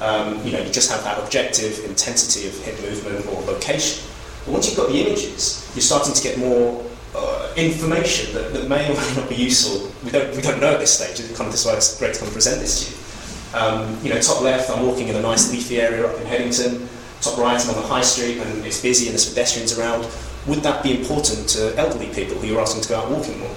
[0.00, 4.08] Um, you know, you just have that objective intensity of hip movement or location.
[4.44, 6.84] But once you've got the images, you're starting to get more
[7.14, 9.90] uh, information that, that, may or may not be useful.
[10.04, 11.18] We don't, we don't know at this stage.
[11.18, 13.08] It's kind of this why it's great to come present this to you.
[13.54, 16.88] Um, you know, top left, I'm walking in a nice leafy area up in Headington.
[17.20, 20.06] Top right, I'm on the high street and it's busy and there's pedestrians around.
[20.46, 23.54] Would that be important to elderly people who you're asking to go out walking more?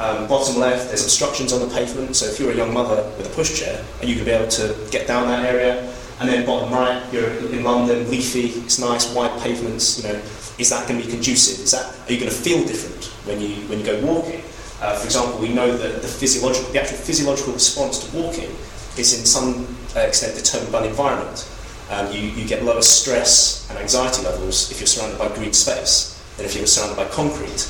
[0.00, 3.26] Um, bottom left, there's obstructions on the pavement, so if you're a young mother with
[3.26, 5.88] a pushchair, and you can be able to get down that area.
[6.20, 10.20] And then bottom right, you're in London, leafy, it's nice, wide pavements, you know,
[10.58, 11.64] is that going to be conducive?
[11.64, 14.40] Is that, are you going to feel different when you, when you go walking?
[14.80, 18.50] Uh, for example, we know that the physiological, the actual physiological response to walking
[18.98, 21.48] is in some uh, extent determined by the environment.
[21.90, 26.20] Um, you, you get lower stress and anxiety levels if you're surrounded by green space
[26.36, 27.66] than if you're surrounded by concrete.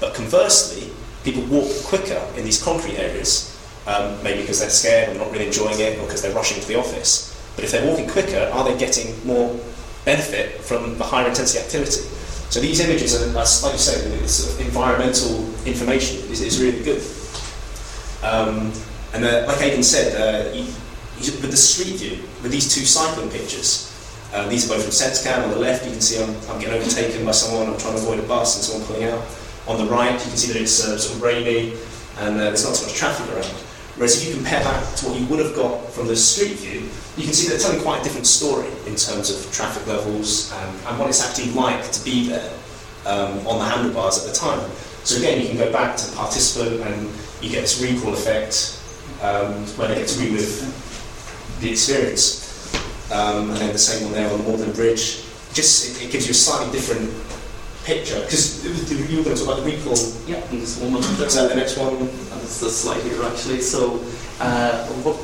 [0.00, 0.91] But conversely,
[1.24, 3.48] people walk quicker in these concrete areas,
[3.86, 6.68] um, maybe because they're scared or not really enjoying it or because they're rushing to
[6.68, 7.30] the office.
[7.56, 9.58] But if they're walking quicker, are they getting more
[10.04, 12.02] benefit from the higher intensity activity?
[12.52, 17.02] So these images are, like you say, sort of environmental information is, is really good.
[18.22, 18.72] Um,
[19.14, 20.64] and uh, like Aidan said, uh, you,
[21.20, 23.88] you, with the street view, with these two cycling pictures,
[24.32, 25.44] uh, these are both from SenseCam.
[25.44, 28.02] On the left, you can see I'm, I'm, getting overtaken by someone, I'm trying to
[28.02, 29.22] avoid a bus and someone pulling out.
[29.68, 31.74] On the right, you can see that it's uh, sort of rainy
[32.18, 33.46] and uh, there's not so much traffic around.
[33.94, 36.88] Whereas if you compare that to what you would have got from the street view,
[37.16, 40.86] you can see they're telling quite a different story in terms of traffic levels and,
[40.86, 42.52] and what it's actually like to be there
[43.06, 44.58] um, on the handlebars at the time.
[45.04, 48.80] So again, you can go back to participant and you get this recall effect
[49.22, 52.42] um, where they get to relive the experience.
[53.12, 55.22] Um, and then the same one there on the Magdalen Bridge.
[55.52, 57.10] Just it, it gives you a slightly different
[57.84, 59.98] picture because you were going to talk about the recall.
[60.26, 60.94] Yeah, and this one.
[60.96, 61.94] Is that the next one?
[61.96, 63.60] And it's the slide here actually.
[63.60, 63.96] So,
[64.40, 65.16] uh, what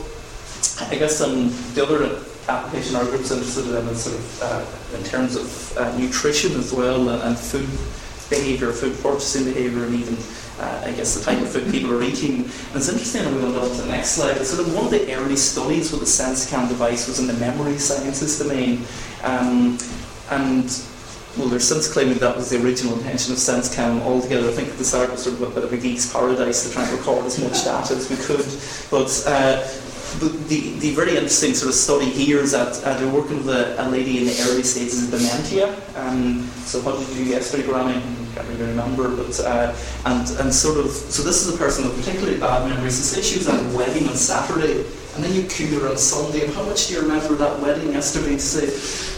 [0.91, 5.05] I guess um, the other application our group's interested in is sort of uh, in
[5.05, 7.69] terms of uh, nutrition as well and, and food
[8.31, 10.17] behaviour, food purchasing behaviour, and even
[10.61, 12.45] uh, I guess the type of food people are eating.
[12.45, 14.37] And it's interesting, and we'll go on to the next slide.
[14.45, 17.79] Sort of one of the early studies with the SenseCam device was in the memory
[17.79, 18.85] sciences domain,
[19.23, 19.79] um,
[20.31, 20.71] and
[21.37, 24.49] well, there's since claiming that was the original intention of SenseCam altogether.
[24.49, 26.73] I think at the start was sort of a bit of a geek's paradise to
[26.73, 28.47] try and record as much data as we could.
[28.91, 29.63] But uh,
[30.17, 33.51] the, the, the very interesting sort of study here is that uh, they're working with
[33.51, 35.77] a, a, lady in the early stages of dementia.
[35.97, 37.95] Um, so what did you do yesterday, Granny?
[37.95, 41.85] I can't really remember, but uh, and and sort of so this is a person
[41.85, 42.97] with particularly bad memories.
[42.97, 45.99] So say she was at a wedding on Saturday, and then you cue her on
[45.99, 46.45] Sunday.
[46.45, 48.33] And how much do you remember that wedding yesterday?
[48.33, 48.69] To say,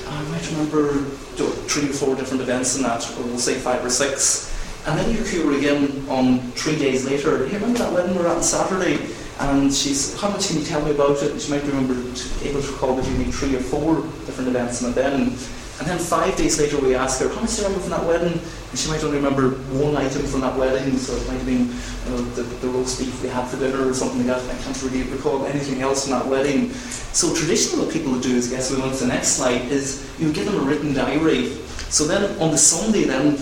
[0.07, 1.07] oh, I might remember
[1.49, 4.55] three or four different events in that, or we'll say five or six.
[4.87, 7.47] And then you her again on three days later.
[7.47, 9.09] Hey, remember that wedding we were at on Saturday?
[9.41, 11.33] And she's, how much can you tell me about it?
[11.33, 11.95] And she might remember,
[12.43, 15.37] able to recall between three or four different events And then.
[15.81, 18.07] And then five days later, we ask her, how much do you remember from that
[18.07, 18.39] wedding?
[18.39, 21.73] And she might only remember one item from that wedding, so it might have been
[21.73, 24.45] you know, the, the roast beef we had for dinner or something like that.
[24.45, 26.71] I can't really recall anything else from that wedding.
[27.17, 29.63] So traditionally, what people would do is, I guess we went to the next slide,
[29.73, 31.57] is you give them a written diary.
[31.89, 33.39] So then on the Sunday, then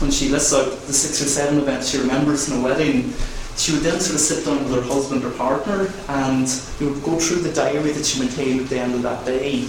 [0.00, 3.14] when she lists out the six or seven events she remembers from the wedding,
[3.56, 6.46] she would then sort of sit down with her husband or partner and
[6.78, 9.66] you would go through the diary that she maintained at the end of that day.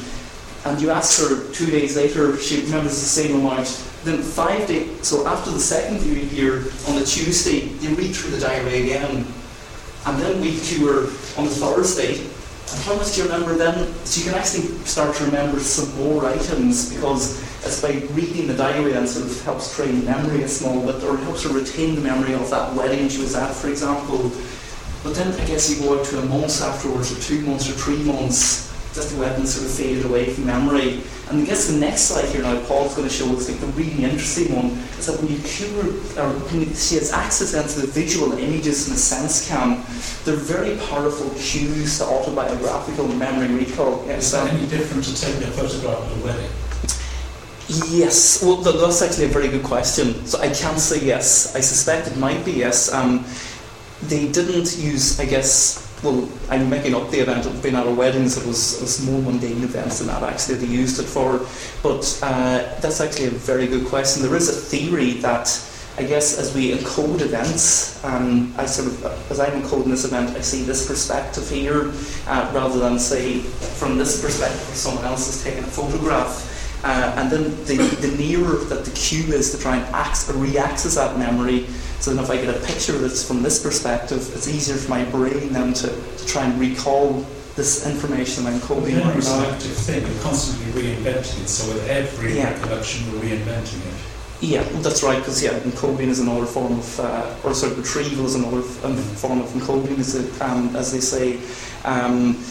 [0.65, 3.67] And you ask her two days later, she remembers the same amount.
[4.03, 8.31] Then five days, so after the second viewing here on the Tuesday, you read through
[8.31, 9.25] the diary again.
[10.05, 10.99] And then we cue her
[11.39, 12.19] on the Thursday.
[12.71, 13.93] And how much do you remember then?
[14.05, 18.55] So you can actually start to remember some more items because it's by reading the
[18.55, 22.01] diary and sort of helps train memory a small bit or helps her retain the
[22.01, 24.31] memory of that wedding she was at, for example.
[25.03, 27.73] But then I guess you go out to a month afterwards, or two months, or
[27.73, 31.01] three months, that the wedding sort of faded away from memory.
[31.29, 33.67] And I guess the next slide here now, Paul's going to show us like the
[33.67, 34.65] really interesting one,
[34.97, 35.85] is that when you cure,
[36.17, 41.29] or when she has access into the visual images in the SenseCam, they're very powerful
[41.37, 44.03] cues to autobiographical memory recall.
[44.07, 46.51] Yes, is that any different to taking a photograph at a wedding?
[47.89, 50.25] Yes, well, that's actually a very good question.
[50.25, 51.55] So I can't say yes.
[51.55, 52.91] I suspect it might be yes.
[52.91, 53.23] Um,
[54.01, 57.91] they didn't use, I guess, well, I'm making up the event of being at a
[57.91, 61.05] wedding, so it was, it was more mundane events than that actually they used it
[61.05, 61.39] for.
[61.83, 64.23] But uh, that's actually a very good question.
[64.23, 65.47] There is a theory that
[65.99, 70.29] I guess as we encode events, um, I sort of, as I'm encoding this event,
[70.29, 71.91] I see this perspective here,
[72.25, 76.45] uh, rather than say from this perspective, someone else is taking a photograph.
[76.85, 80.95] Uh, and then the, the nearer that the cue is to try and access, re-access
[80.95, 81.65] that memory,
[81.99, 85.03] so then if I get a picture that's from this perspective, it's easier for my
[85.05, 88.97] brain then to, to try and recall this information I'm coding.
[88.97, 92.53] Memory is an active thing, you're constantly reinventing it, so with every yeah.
[92.53, 93.93] recollection you're reinventing it.
[94.41, 98.25] Yeah, that's right, because yeah, encoding is another form of, uh, or sort of retrieval
[98.25, 101.41] is another um, form of encoding, as, it, um, as they say.
[101.83, 102.41] Um,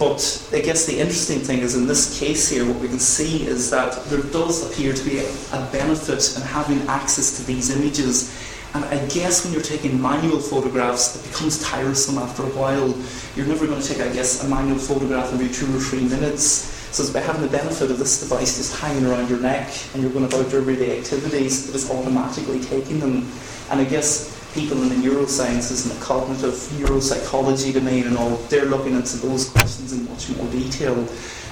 [0.00, 3.46] but I guess the interesting thing is in this case here, what we can see
[3.46, 8.34] is that there does appear to be a benefit in having access to these images.
[8.74, 12.94] And I guess when you're taking manual photographs, it becomes tiresome after a while.
[13.34, 16.76] You're never going to take, I guess, a manual photograph every two or three minutes.
[16.92, 20.02] So it's by having the benefit of this device just hanging around your neck and
[20.02, 23.30] you're going about your everyday activities, it is automatically taking them.
[23.70, 28.64] And I guess people in the neurosciences and the cognitive neuropsychology domain and all, they're
[28.64, 30.94] looking into those questions in much more detail.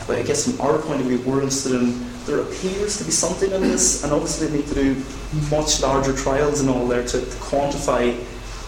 [0.06, 1.92] But I guess from our point of view, we're interested in
[2.26, 5.02] there appears to be something in this, and obviously they need to do
[5.50, 8.18] much larger trials and all there to, to quantify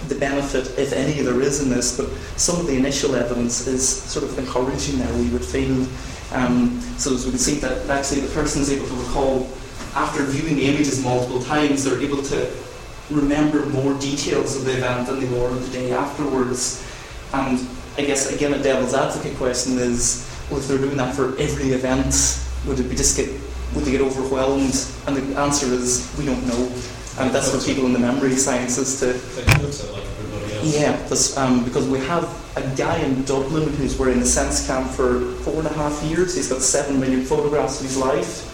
[0.07, 1.97] the benefit, if any, there is in this.
[1.97, 5.87] But some of the initial evidence is sort of encouraging there, we would feel.
[6.33, 9.49] Um, so as we can see that actually the person is able to recall
[9.95, 12.51] after viewing the images multiple times, they're able to
[13.11, 16.85] remember more details of the event than they were on the day afterwards.
[17.33, 17.67] And
[17.97, 21.71] I guess again a devil's advocate question is, well, if they're doing that for every
[21.71, 23.29] event, would it be just get
[23.75, 24.75] would they get overwhelmed?
[25.07, 26.73] And the answer is we don't know.
[27.19, 29.15] And that's for people in the memory sciences to.
[30.63, 32.25] Yeah, that's, um, because we have
[32.57, 36.35] a guy in Dublin who's been in the SenseCam for four and a half years.
[36.35, 38.45] He's got seven million photographs of his life.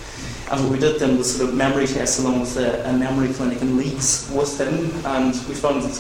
[0.51, 3.33] And what we did then was sort of memory tests along with a, a memory
[3.33, 5.97] clinic in Leeds with him, and we found that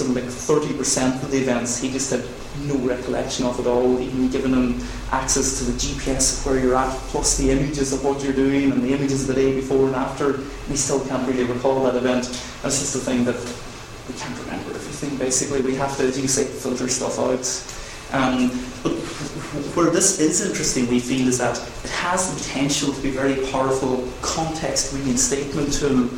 [0.00, 2.24] of like 30% of the events he just had
[2.66, 6.74] no recollection of at all, even giving him access to the GPS of where you're
[6.74, 9.86] at, plus the images of what you're doing and the images of the day before
[9.86, 12.24] and after, he still can't really recall that event.
[12.62, 13.36] That's just the thing that
[14.08, 15.60] we can't remember everything, basically.
[15.60, 17.44] We have to, as you say, filter stuff out.
[18.12, 18.48] Um,
[18.82, 18.92] but
[19.74, 23.46] where this is interesting, we feel, is that it has the potential to be very
[23.50, 26.10] powerful context reinstatement tool.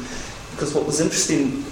[0.51, 1.65] Because what was interesting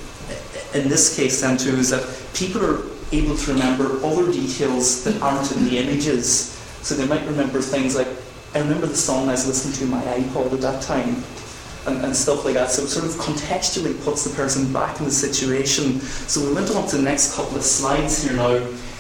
[0.75, 2.05] in this case, then, too, is that
[2.35, 6.51] people are able to remember other details that aren't in the images.
[6.83, 8.09] So they might remember things like,
[8.55, 11.23] I remember the song I was listening to my iPod at that time.
[11.85, 12.71] And, and, stuff like that.
[12.71, 15.99] So it sort of contextually puts the person back in the situation.
[15.99, 18.55] So we went on to the next couple of slides here now.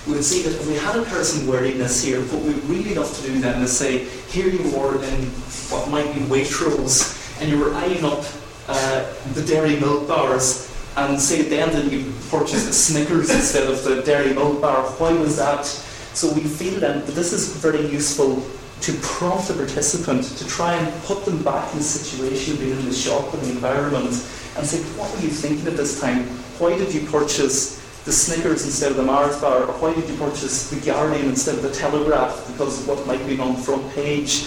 [0.04, 2.96] we would see that if we had a person wearing this here, what we really
[2.96, 3.98] love to do then is say,
[4.32, 5.26] here you are in
[5.70, 8.24] what might be Waitrose, and you were eyeing up
[8.66, 13.30] uh, the dairy milk bars, and say at the end that you purchased the Snickers
[13.34, 14.84] instead of the dairy milk bar.
[14.99, 15.64] Why was that?
[15.64, 18.43] So we feel then that this is very useful
[18.82, 22.84] to prompt the participant to try and put them back in the situation, being in
[22.84, 24.09] the shop and the environment,
[24.57, 26.24] and say, what were you thinking at this time?
[26.59, 29.62] Why did you purchase the Snickers instead of the Mars bar?
[29.62, 33.24] Or why did you purchase the Guardian instead of the Telegraph because of what might
[33.26, 34.47] be on the front page?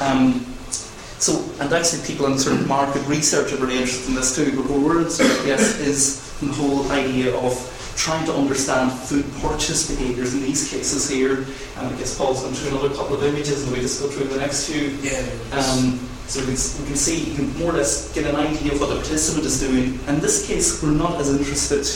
[0.00, 0.44] Um,
[1.18, 4.54] so, and actually people in sort of market research are very interested in this too,
[4.54, 7.54] but what we're interested in, yes, is the whole idea of
[7.96, 11.46] trying to understand food purchase behaviours in these cases here.
[11.78, 14.26] And I guess Paul's going through another couple of images and we just go through
[14.26, 14.90] the next few.
[15.00, 15.24] Yeah.
[15.52, 18.72] Um, so we can, we can see, you can more or less get an idea
[18.72, 19.98] of what the participant is doing.
[20.08, 21.86] In this case, we're not as interested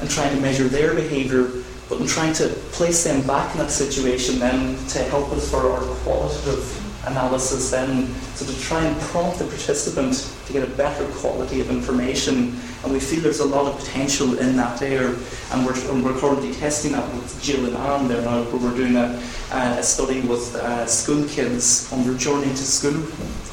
[0.00, 3.70] in trying to measure their behaviour, but in trying to place them back in that
[3.70, 9.38] situation then to help us for our qualitative analysis then, so to try and prompt
[9.38, 12.58] the participant to get a better quality of information.
[12.84, 15.14] And we feel there's a lot of potential in that there,
[15.52, 18.76] and we're, and we're currently testing that with Jill and Anne there now, where we're
[18.76, 19.20] doing a,
[19.52, 23.04] a study with uh, school kids on their journey to school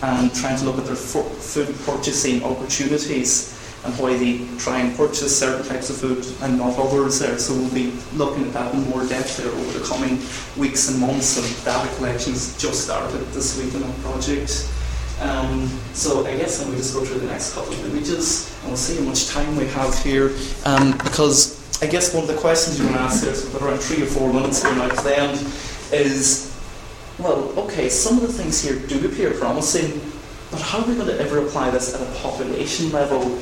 [0.03, 3.54] and trying to look at their food purchasing opportunities
[3.85, 7.37] and why they try and purchase certain types of food and not others there.
[7.37, 10.19] So we'll be looking at that in more depth there over the coming
[10.57, 14.69] weeks and months and data collections just started this week in our project.
[15.21, 18.69] Um, so I guess going to just go through the next couple of images and
[18.69, 22.35] we'll see how much time we have here um, because I guess one of the
[22.35, 25.03] questions you're going to ask there, so around three or four minutes here now to
[25.03, 25.37] the end,
[25.91, 26.51] is
[27.19, 30.01] well, okay, some of the things here do appear promising,
[30.51, 33.39] but how are we going to ever apply this at a population level?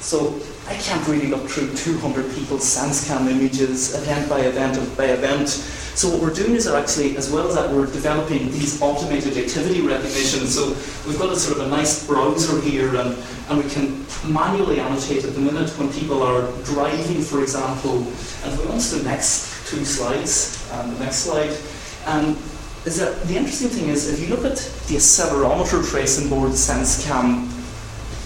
[0.00, 5.48] So I can't really look through 200 people's SenseCam images, event by event by event.
[5.48, 9.82] So what we're doing is actually, as well as that, we're developing these automated activity
[9.82, 10.46] recognition.
[10.46, 10.68] So
[11.06, 13.16] we've got a sort of a nice browser here, and,
[13.50, 17.98] and we can manually annotate at the minute when people are driving, for example.
[17.98, 21.54] And if we want the next two slides, and the next slide,
[22.06, 22.38] um,
[22.86, 24.56] is that the interesting thing is if you look at
[24.88, 27.59] the accelerometer tracing board SenseCam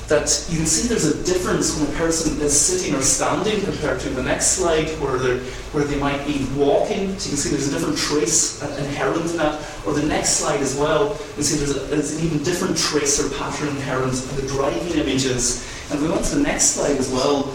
[0.08, 4.00] that you can see there's a difference when a person is sitting or standing compared
[4.00, 5.38] to the next slide where, they
[5.72, 7.18] where they might be walking.
[7.18, 9.64] So you can see there's a different trace inherent in that.
[9.86, 12.76] Or the next slide as well, you can see there's, a, there's an even different
[12.76, 15.64] trace or pattern inherent in the driving images.
[15.90, 17.54] And we went to the next slide as well.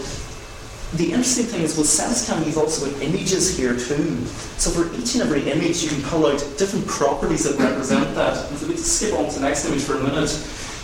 [0.94, 4.26] The interesting thing is with SenseCam you've also got images here too.
[4.58, 8.44] So for each and every image you can pull out different properties that represent that.
[8.44, 10.30] And if we skip on to the next image for a minute,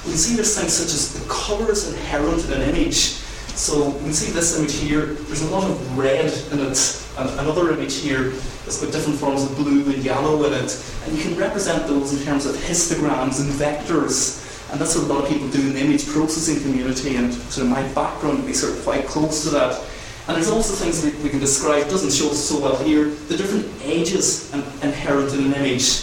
[0.06, 3.18] we can see there's things such as the colours inherent in an image.
[3.58, 7.30] So we can see this image here, there's a lot of red in it, and
[7.40, 8.30] another image here
[8.64, 10.94] that's got different forms of blue and yellow in it.
[11.04, 14.44] And you can represent those in terms of histograms and vectors.
[14.70, 17.66] And that's what a lot of people do in the image processing community, and sort
[17.66, 19.82] of my background would be sort of quite close to that.
[20.28, 23.66] And there's also things we, we can describe, doesn't show so well here, the different
[23.82, 26.02] ages inherent in an image.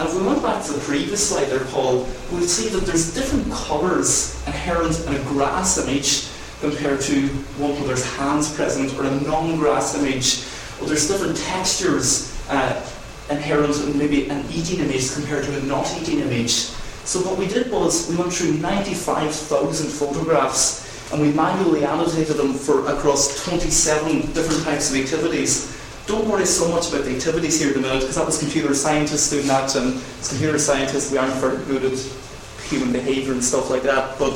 [0.00, 3.12] And if we went back to the previous slide there, Paul, we'll see that there's
[3.12, 6.26] different colours inherent in a grass image
[6.60, 7.28] compared to
[7.60, 10.46] one where there's hands present or a non-grass image.
[10.80, 12.82] Or there's different textures uh,
[13.28, 16.52] inherent in maybe an eating image compared to a not eating image.
[17.04, 22.54] So what we did was we went through 95,000 photographs and we manually annotated them
[22.54, 25.76] for across 27 different types of activities
[26.10, 28.74] don't worry so much about the activities here at the minute, because that was computer
[28.74, 31.98] scientists doing that, and as computer scientists, we aren't very good at
[32.68, 34.18] human behaviour and stuff like that.
[34.18, 34.34] But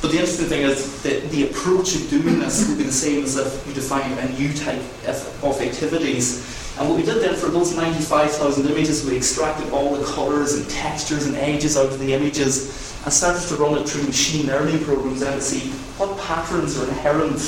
[0.00, 3.24] but the interesting thing is that the approach of doing this would be the same
[3.24, 4.80] as if you define a new type
[5.42, 6.46] of activities.
[6.78, 10.70] And what we did then for those 95,000 images, we extracted all the colours and
[10.70, 14.84] textures and edges out of the images and started to run it through machine learning
[14.84, 17.40] programs then to see what patterns are inherent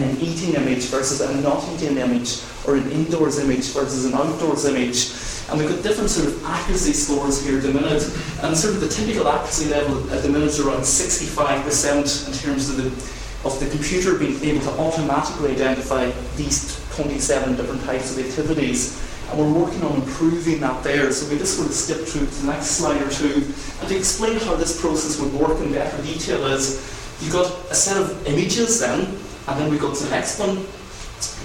[0.00, 4.64] an eating image versus a not eating image or an indoors image versus an outdoors
[4.64, 5.12] image.
[5.50, 8.02] And we've got different sort of accuracy scores here at the minute,
[8.42, 12.70] and sort of the typical accuracy level at the minute is around 65% in terms
[12.70, 18.24] of the of the computer being able to automatically identify these 27 different types of
[18.24, 19.02] activities.
[19.30, 21.10] And we're working on improving that there.
[21.10, 23.34] So we just sort of skip through to the next slide or two.
[23.80, 26.86] And to explain how this process would work in better detail is
[27.20, 29.18] you've got a set of images then,
[29.48, 30.66] and then we go to the next one,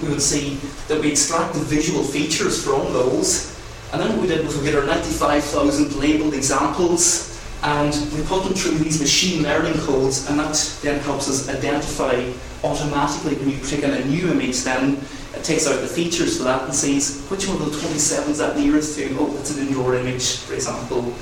[0.02, 0.54] we would see
[0.88, 3.56] that we extract the visual features from those,
[3.92, 8.44] and then what we did was we get our 95,000 labelled examples, and we put
[8.44, 12.30] them through these machine learning codes, and that then helps us identify
[12.64, 14.98] automatically, when you click on a new image, then
[15.34, 18.38] it takes out the features for that and sees which one of the 27 is
[18.38, 19.16] that nearest to.
[19.18, 21.14] Oh, that's an indoor image, for example.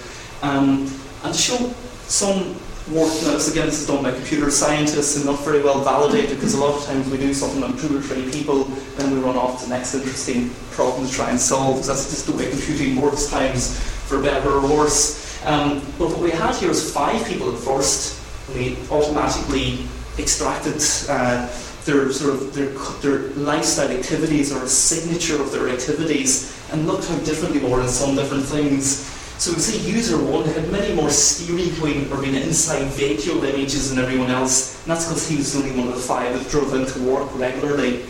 [0.43, 0.91] Um,
[1.25, 1.75] and show
[2.07, 2.55] some
[2.89, 6.37] work, now this again, this is done by computer scientists and not very well validated
[6.37, 8.65] because a lot of times we do something on two or three people,
[8.97, 11.85] then we run off to the next interesting problem to try and solve.
[11.85, 15.45] That's just the way computing works times, for better or worse.
[15.45, 18.23] Um, but what we had here was five people at first.
[18.55, 19.87] We automatically
[20.19, 21.49] extracted uh,
[21.85, 22.69] their sort of their,
[23.01, 27.81] their lifestyle activities or a signature of their activities and looked how different they were
[27.81, 29.16] in some different things.
[29.39, 33.91] So we see user one had many more steering wheel or being inside vehicle images
[33.91, 36.51] than everyone else, and that's because he was the only one of the five that
[36.51, 38.07] drove into work regularly.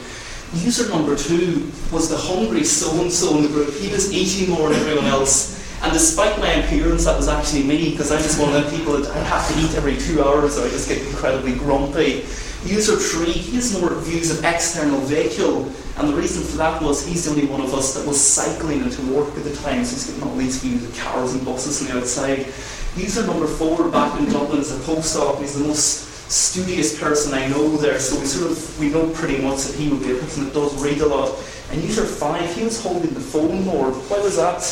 [0.54, 3.74] User number two was the hungry so-and-so in the group.
[3.74, 5.56] He was eating more than everyone else.
[5.82, 8.96] And despite my appearance, that was actually me, because I'm just one of the people
[8.96, 12.24] that I have to eat every two hours or I just get incredibly grumpy.
[12.66, 17.06] User 3, he has more views of external vehicle, and the reason for that was
[17.06, 19.94] he's the only one of us that was cycling into work at the time, so
[19.94, 22.46] he's getting all these views of cars and buses on the outside.
[22.96, 27.46] User number 4 back in Dublin is a postdoc, he's the most studious person I
[27.46, 30.16] know there, so we sort of we know pretty much that he would be a
[30.16, 31.38] person that does read a lot.
[31.70, 33.92] And user 5, he was holding the phone more.
[33.92, 34.62] Why was that?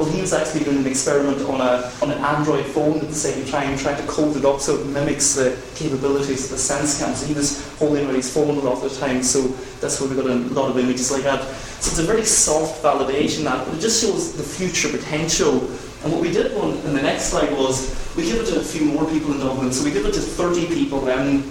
[0.00, 3.14] Well, he was actually doing an experiment on, a, on an Android phone at the
[3.14, 7.14] same time, trying to code it up so it mimics the capabilities of the SenseCam.
[7.14, 9.42] So he was holding his phone a lot of the time, so
[9.82, 11.42] that's where we got a lot of images like that.
[11.82, 15.68] So it's a very soft validation that, but it just shows the future potential.
[16.02, 18.64] And what we did on, in the next slide was we gave it to a
[18.64, 19.70] few more people in Dublin.
[19.70, 21.44] So we give it to 30 people then,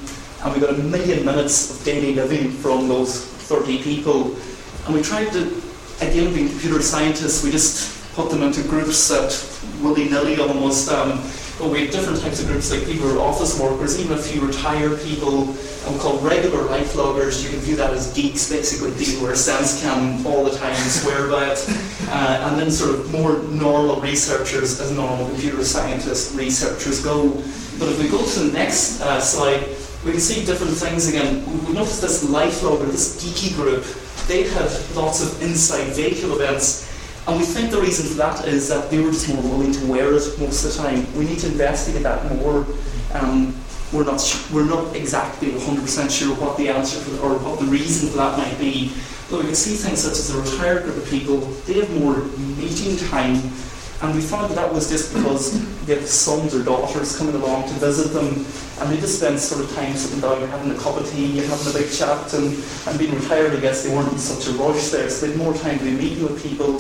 [0.44, 4.36] and we got a million minutes of daily living from those 30 people.
[4.88, 5.62] And we tried to,
[6.02, 9.32] again, being computer scientists, we just put them into groups that
[9.82, 10.92] willy-nilly almost.
[10.92, 11.22] Um,
[11.58, 14.22] but we have different types of groups, like people who are office workers, even a
[14.22, 17.44] few retired people, and we call regular life loggers.
[17.44, 20.92] You can view that as geeks, basically people who are SenseCam all the time and
[20.92, 21.60] swear by it.
[22.10, 27.30] Uh, and then sort of more normal researchers, as normal computer scientist researchers go.
[27.78, 29.62] But if we go to the next uh, slide,
[30.04, 31.46] we can see different things again.
[31.68, 33.86] We notice this life logger, this geeky group,
[34.28, 36.90] they had lots of inside vehicle events
[37.28, 39.86] and we think the reason for that is that they were just more willing to
[39.86, 41.18] wear it most of the time.
[41.18, 42.66] We need to investigate that more.
[43.14, 43.56] Um,
[43.92, 44.22] we're not
[44.54, 48.38] we're not exactly 100% sure what the answer for, or what the reason for that
[48.38, 48.94] might be.
[49.30, 52.18] But we can see things such as a retired group of people, they have more
[52.58, 53.38] meeting time.
[54.02, 55.54] And we found that that was just because
[55.86, 58.46] they have sons or daughters coming along to visit them,
[58.80, 61.68] and they just spend sort of time sitting down, having a cup of tea, having
[61.68, 62.58] a big chat, and,
[62.88, 65.38] and being retired, I guess they weren't in such a rush there, so they had
[65.38, 66.80] more time to be meeting with people.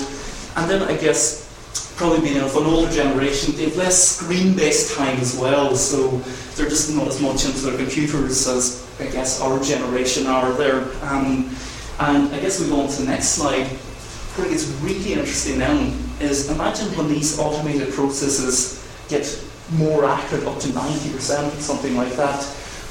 [0.59, 1.47] And then I guess
[1.95, 6.09] probably being of an older generation, they've less screen-based time as well, so
[6.55, 10.81] they're just not as much into their computers as I guess our generation are there.
[11.03, 11.55] Um,
[12.01, 13.67] and I guess we go on to the next slide.
[13.67, 19.23] It gets really interesting now is imagine when these automated processes get
[19.71, 22.43] more accurate, up to 90% or something like that.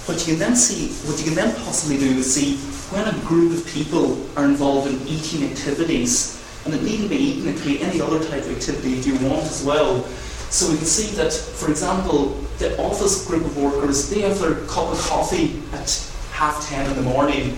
[0.06, 2.56] What you can then see, what you can then possibly do is see
[2.96, 7.48] when a group of people are involved in eating activities and it needn't be eaten,
[7.48, 10.02] it could be any other type of activity you want as well.
[10.50, 12.28] So we can see that, for example,
[12.58, 16.96] the office group of workers, they have their cup of coffee at half ten in
[16.96, 17.54] the morning,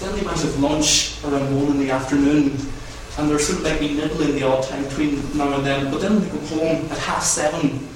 [0.00, 2.56] then they might have lunch around one in the afternoon,
[3.16, 6.20] and they're sort of like nibbling the odd time between now and then, but then
[6.20, 7.86] they go home at half seven,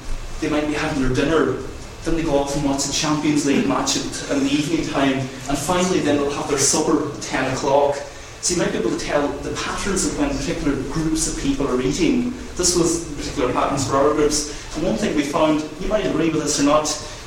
[0.40, 1.58] they might be having their dinner,
[2.04, 4.02] then they go off and watch the Champions League match in
[4.44, 7.96] the evening time, and finally then they'll have their supper at 10 o'clock.
[8.40, 11.66] So you might be able to tell the patterns of when particular groups of people
[11.66, 12.30] are eating.
[12.54, 14.76] This was particular patterns for our groups.
[14.76, 16.84] And one thing we found, you might agree with this or not,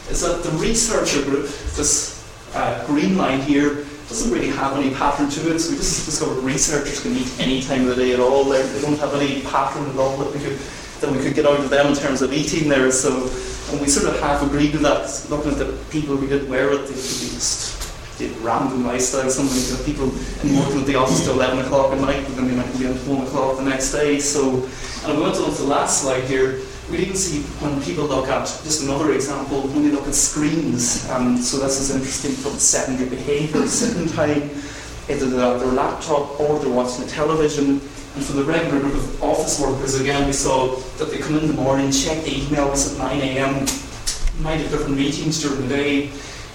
[0.10, 5.30] is that the researcher group, this uh, green line here, doesn't really have any pattern
[5.30, 5.60] to it.
[5.60, 8.44] So we just discovered researchers can eat any time of the day at all.
[8.44, 10.60] They're, they do not have any pattern at all that we could
[11.02, 12.92] that we could get out of them in terms of eating there.
[12.92, 13.30] So,
[13.72, 15.26] and we sort of half agreed with that.
[15.30, 17.81] Looking at the people who did wear it, they could be just
[18.42, 19.30] random lifestyle.
[19.30, 20.06] Some of the people
[20.44, 22.88] in working at the office till 11 o'clock at night, but then they might be
[22.88, 24.20] on 1 o'clock the next day.
[24.20, 24.68] So,
[25.06, 26.62] and we went on to the last slide here.
[26.90, 31.10] We even see when people look at, just another example, when they look at screens.
[31.10, 34.50] Um, so this is interesting from secondary behaviour, sitting time,
[35.10, 37.82] either they're at their laptop or they're watching the television.
[38.14, 41.48] And for the regular group of office workers, again, we saw that they come in
[41.48, 43.54] the morning, check the emails at 9 a.m.,
[44.44, 46.12] might have different meetings during the day,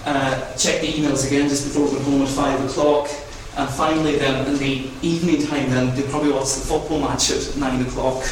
[0.07, 3.09] uh, check the emails again just before going home at five o'clock.
[3.57, 7.57] And finally, then in the evening time, then they probably watch the football match at
[7.57, 8.23] nine o'clock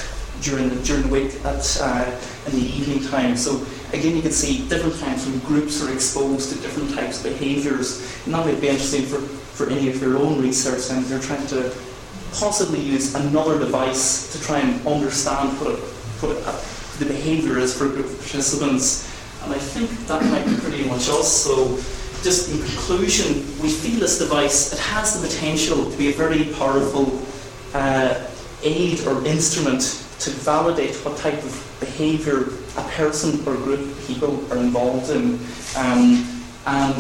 [0.42, 3.36] during the during the week at uh, in the evening time.
[3.36, 7.32] So again, you can see different types of groups are exposed to different types of
[7.32, 8.02] behaviours.
[8.26, 11.46] And that might be interesting for, for any of your own research and you're trying
[11.48, 11.76] to
[12.34, 15.80] possibly use another device to try and understand what, it,
[16.22, 19.12] what it, the behaviour is for a group of participants.
[19.46, 21.32] And I think that might be pretty much us.
[21.32, 21.76] So
[22.24, 26.46] just in conclusion, we feel this device, it has the potential to be a very
[26.56, 27.22] powerful
[27.76, 28.26] uh,
[28.64, 29.82] aid or instrument
[30.20, 35.40] to validate what type of behaviour a person or group of people are involved in.
[35.78, 36.26] Um,
[36.66, 36.96] and,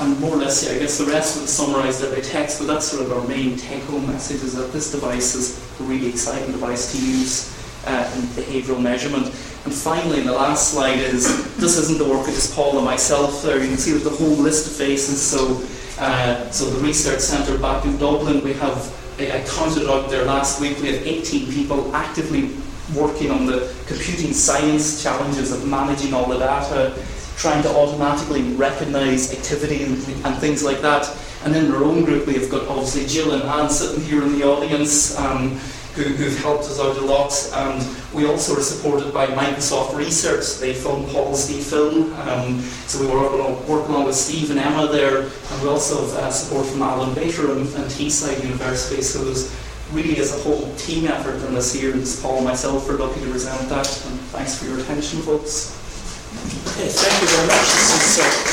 [0.00, 2.68] and more or less, yeah, I guess the rest would summarise it by text, but
[2.68, 6.52] that's sort of our main take-home message is that this device is a really exciting
[6.52, 7.50] device to use
[7.86, 9.34] uh, in behavioural measurement.
[9.64, 13.42] And finally, the last slide is this isn't the work of just Paul and myself.
[13.42, 15.22] There, you can see there's a whole list of faces.
[15.22, 15.62] So,
[16.02, 20.60] uh, so the research centre back in Dublin, we have I counted out there last
[20.60, 20.80] week.
[20.80, 22.50] We have 18 people actively
[22.94, 26.98] working on the computing science challenges of managing all the data,
[27.36, 29.94] trying to automatically recognise activity and,
[30.24, 31.14] and, things like that.
[31.44, 34.44] And in our own group, we've got obviously Jill and Anne sitting here in the
[34.44, 35.16] audience.
[35.18, 35.60] Um,
[35.94, 37.32] who, have helped us out a lot.
[37.54, 40.58] And we also are supported by Microsoft Research.
[40.58, 42.12] They fund Policy Film.
[42.28, 43.20] Um, so we were
[43.68, 45.22] working along with Steve and Emma there.
[45.22, 49.02] And we also have uh, support from Alan Batterham and, and Teesside University.
[49.02, 49.54] So there's
[49.92, 51.92] really as a whole team effort in this here.
[51.92, 53.86] And Paul and myself are lucky to present that.
[54.06, 55.78] And thanks for your attention, folks.
[56.72, 58.48] Okay, thank you very much.
[58.48, 58.51] Uh,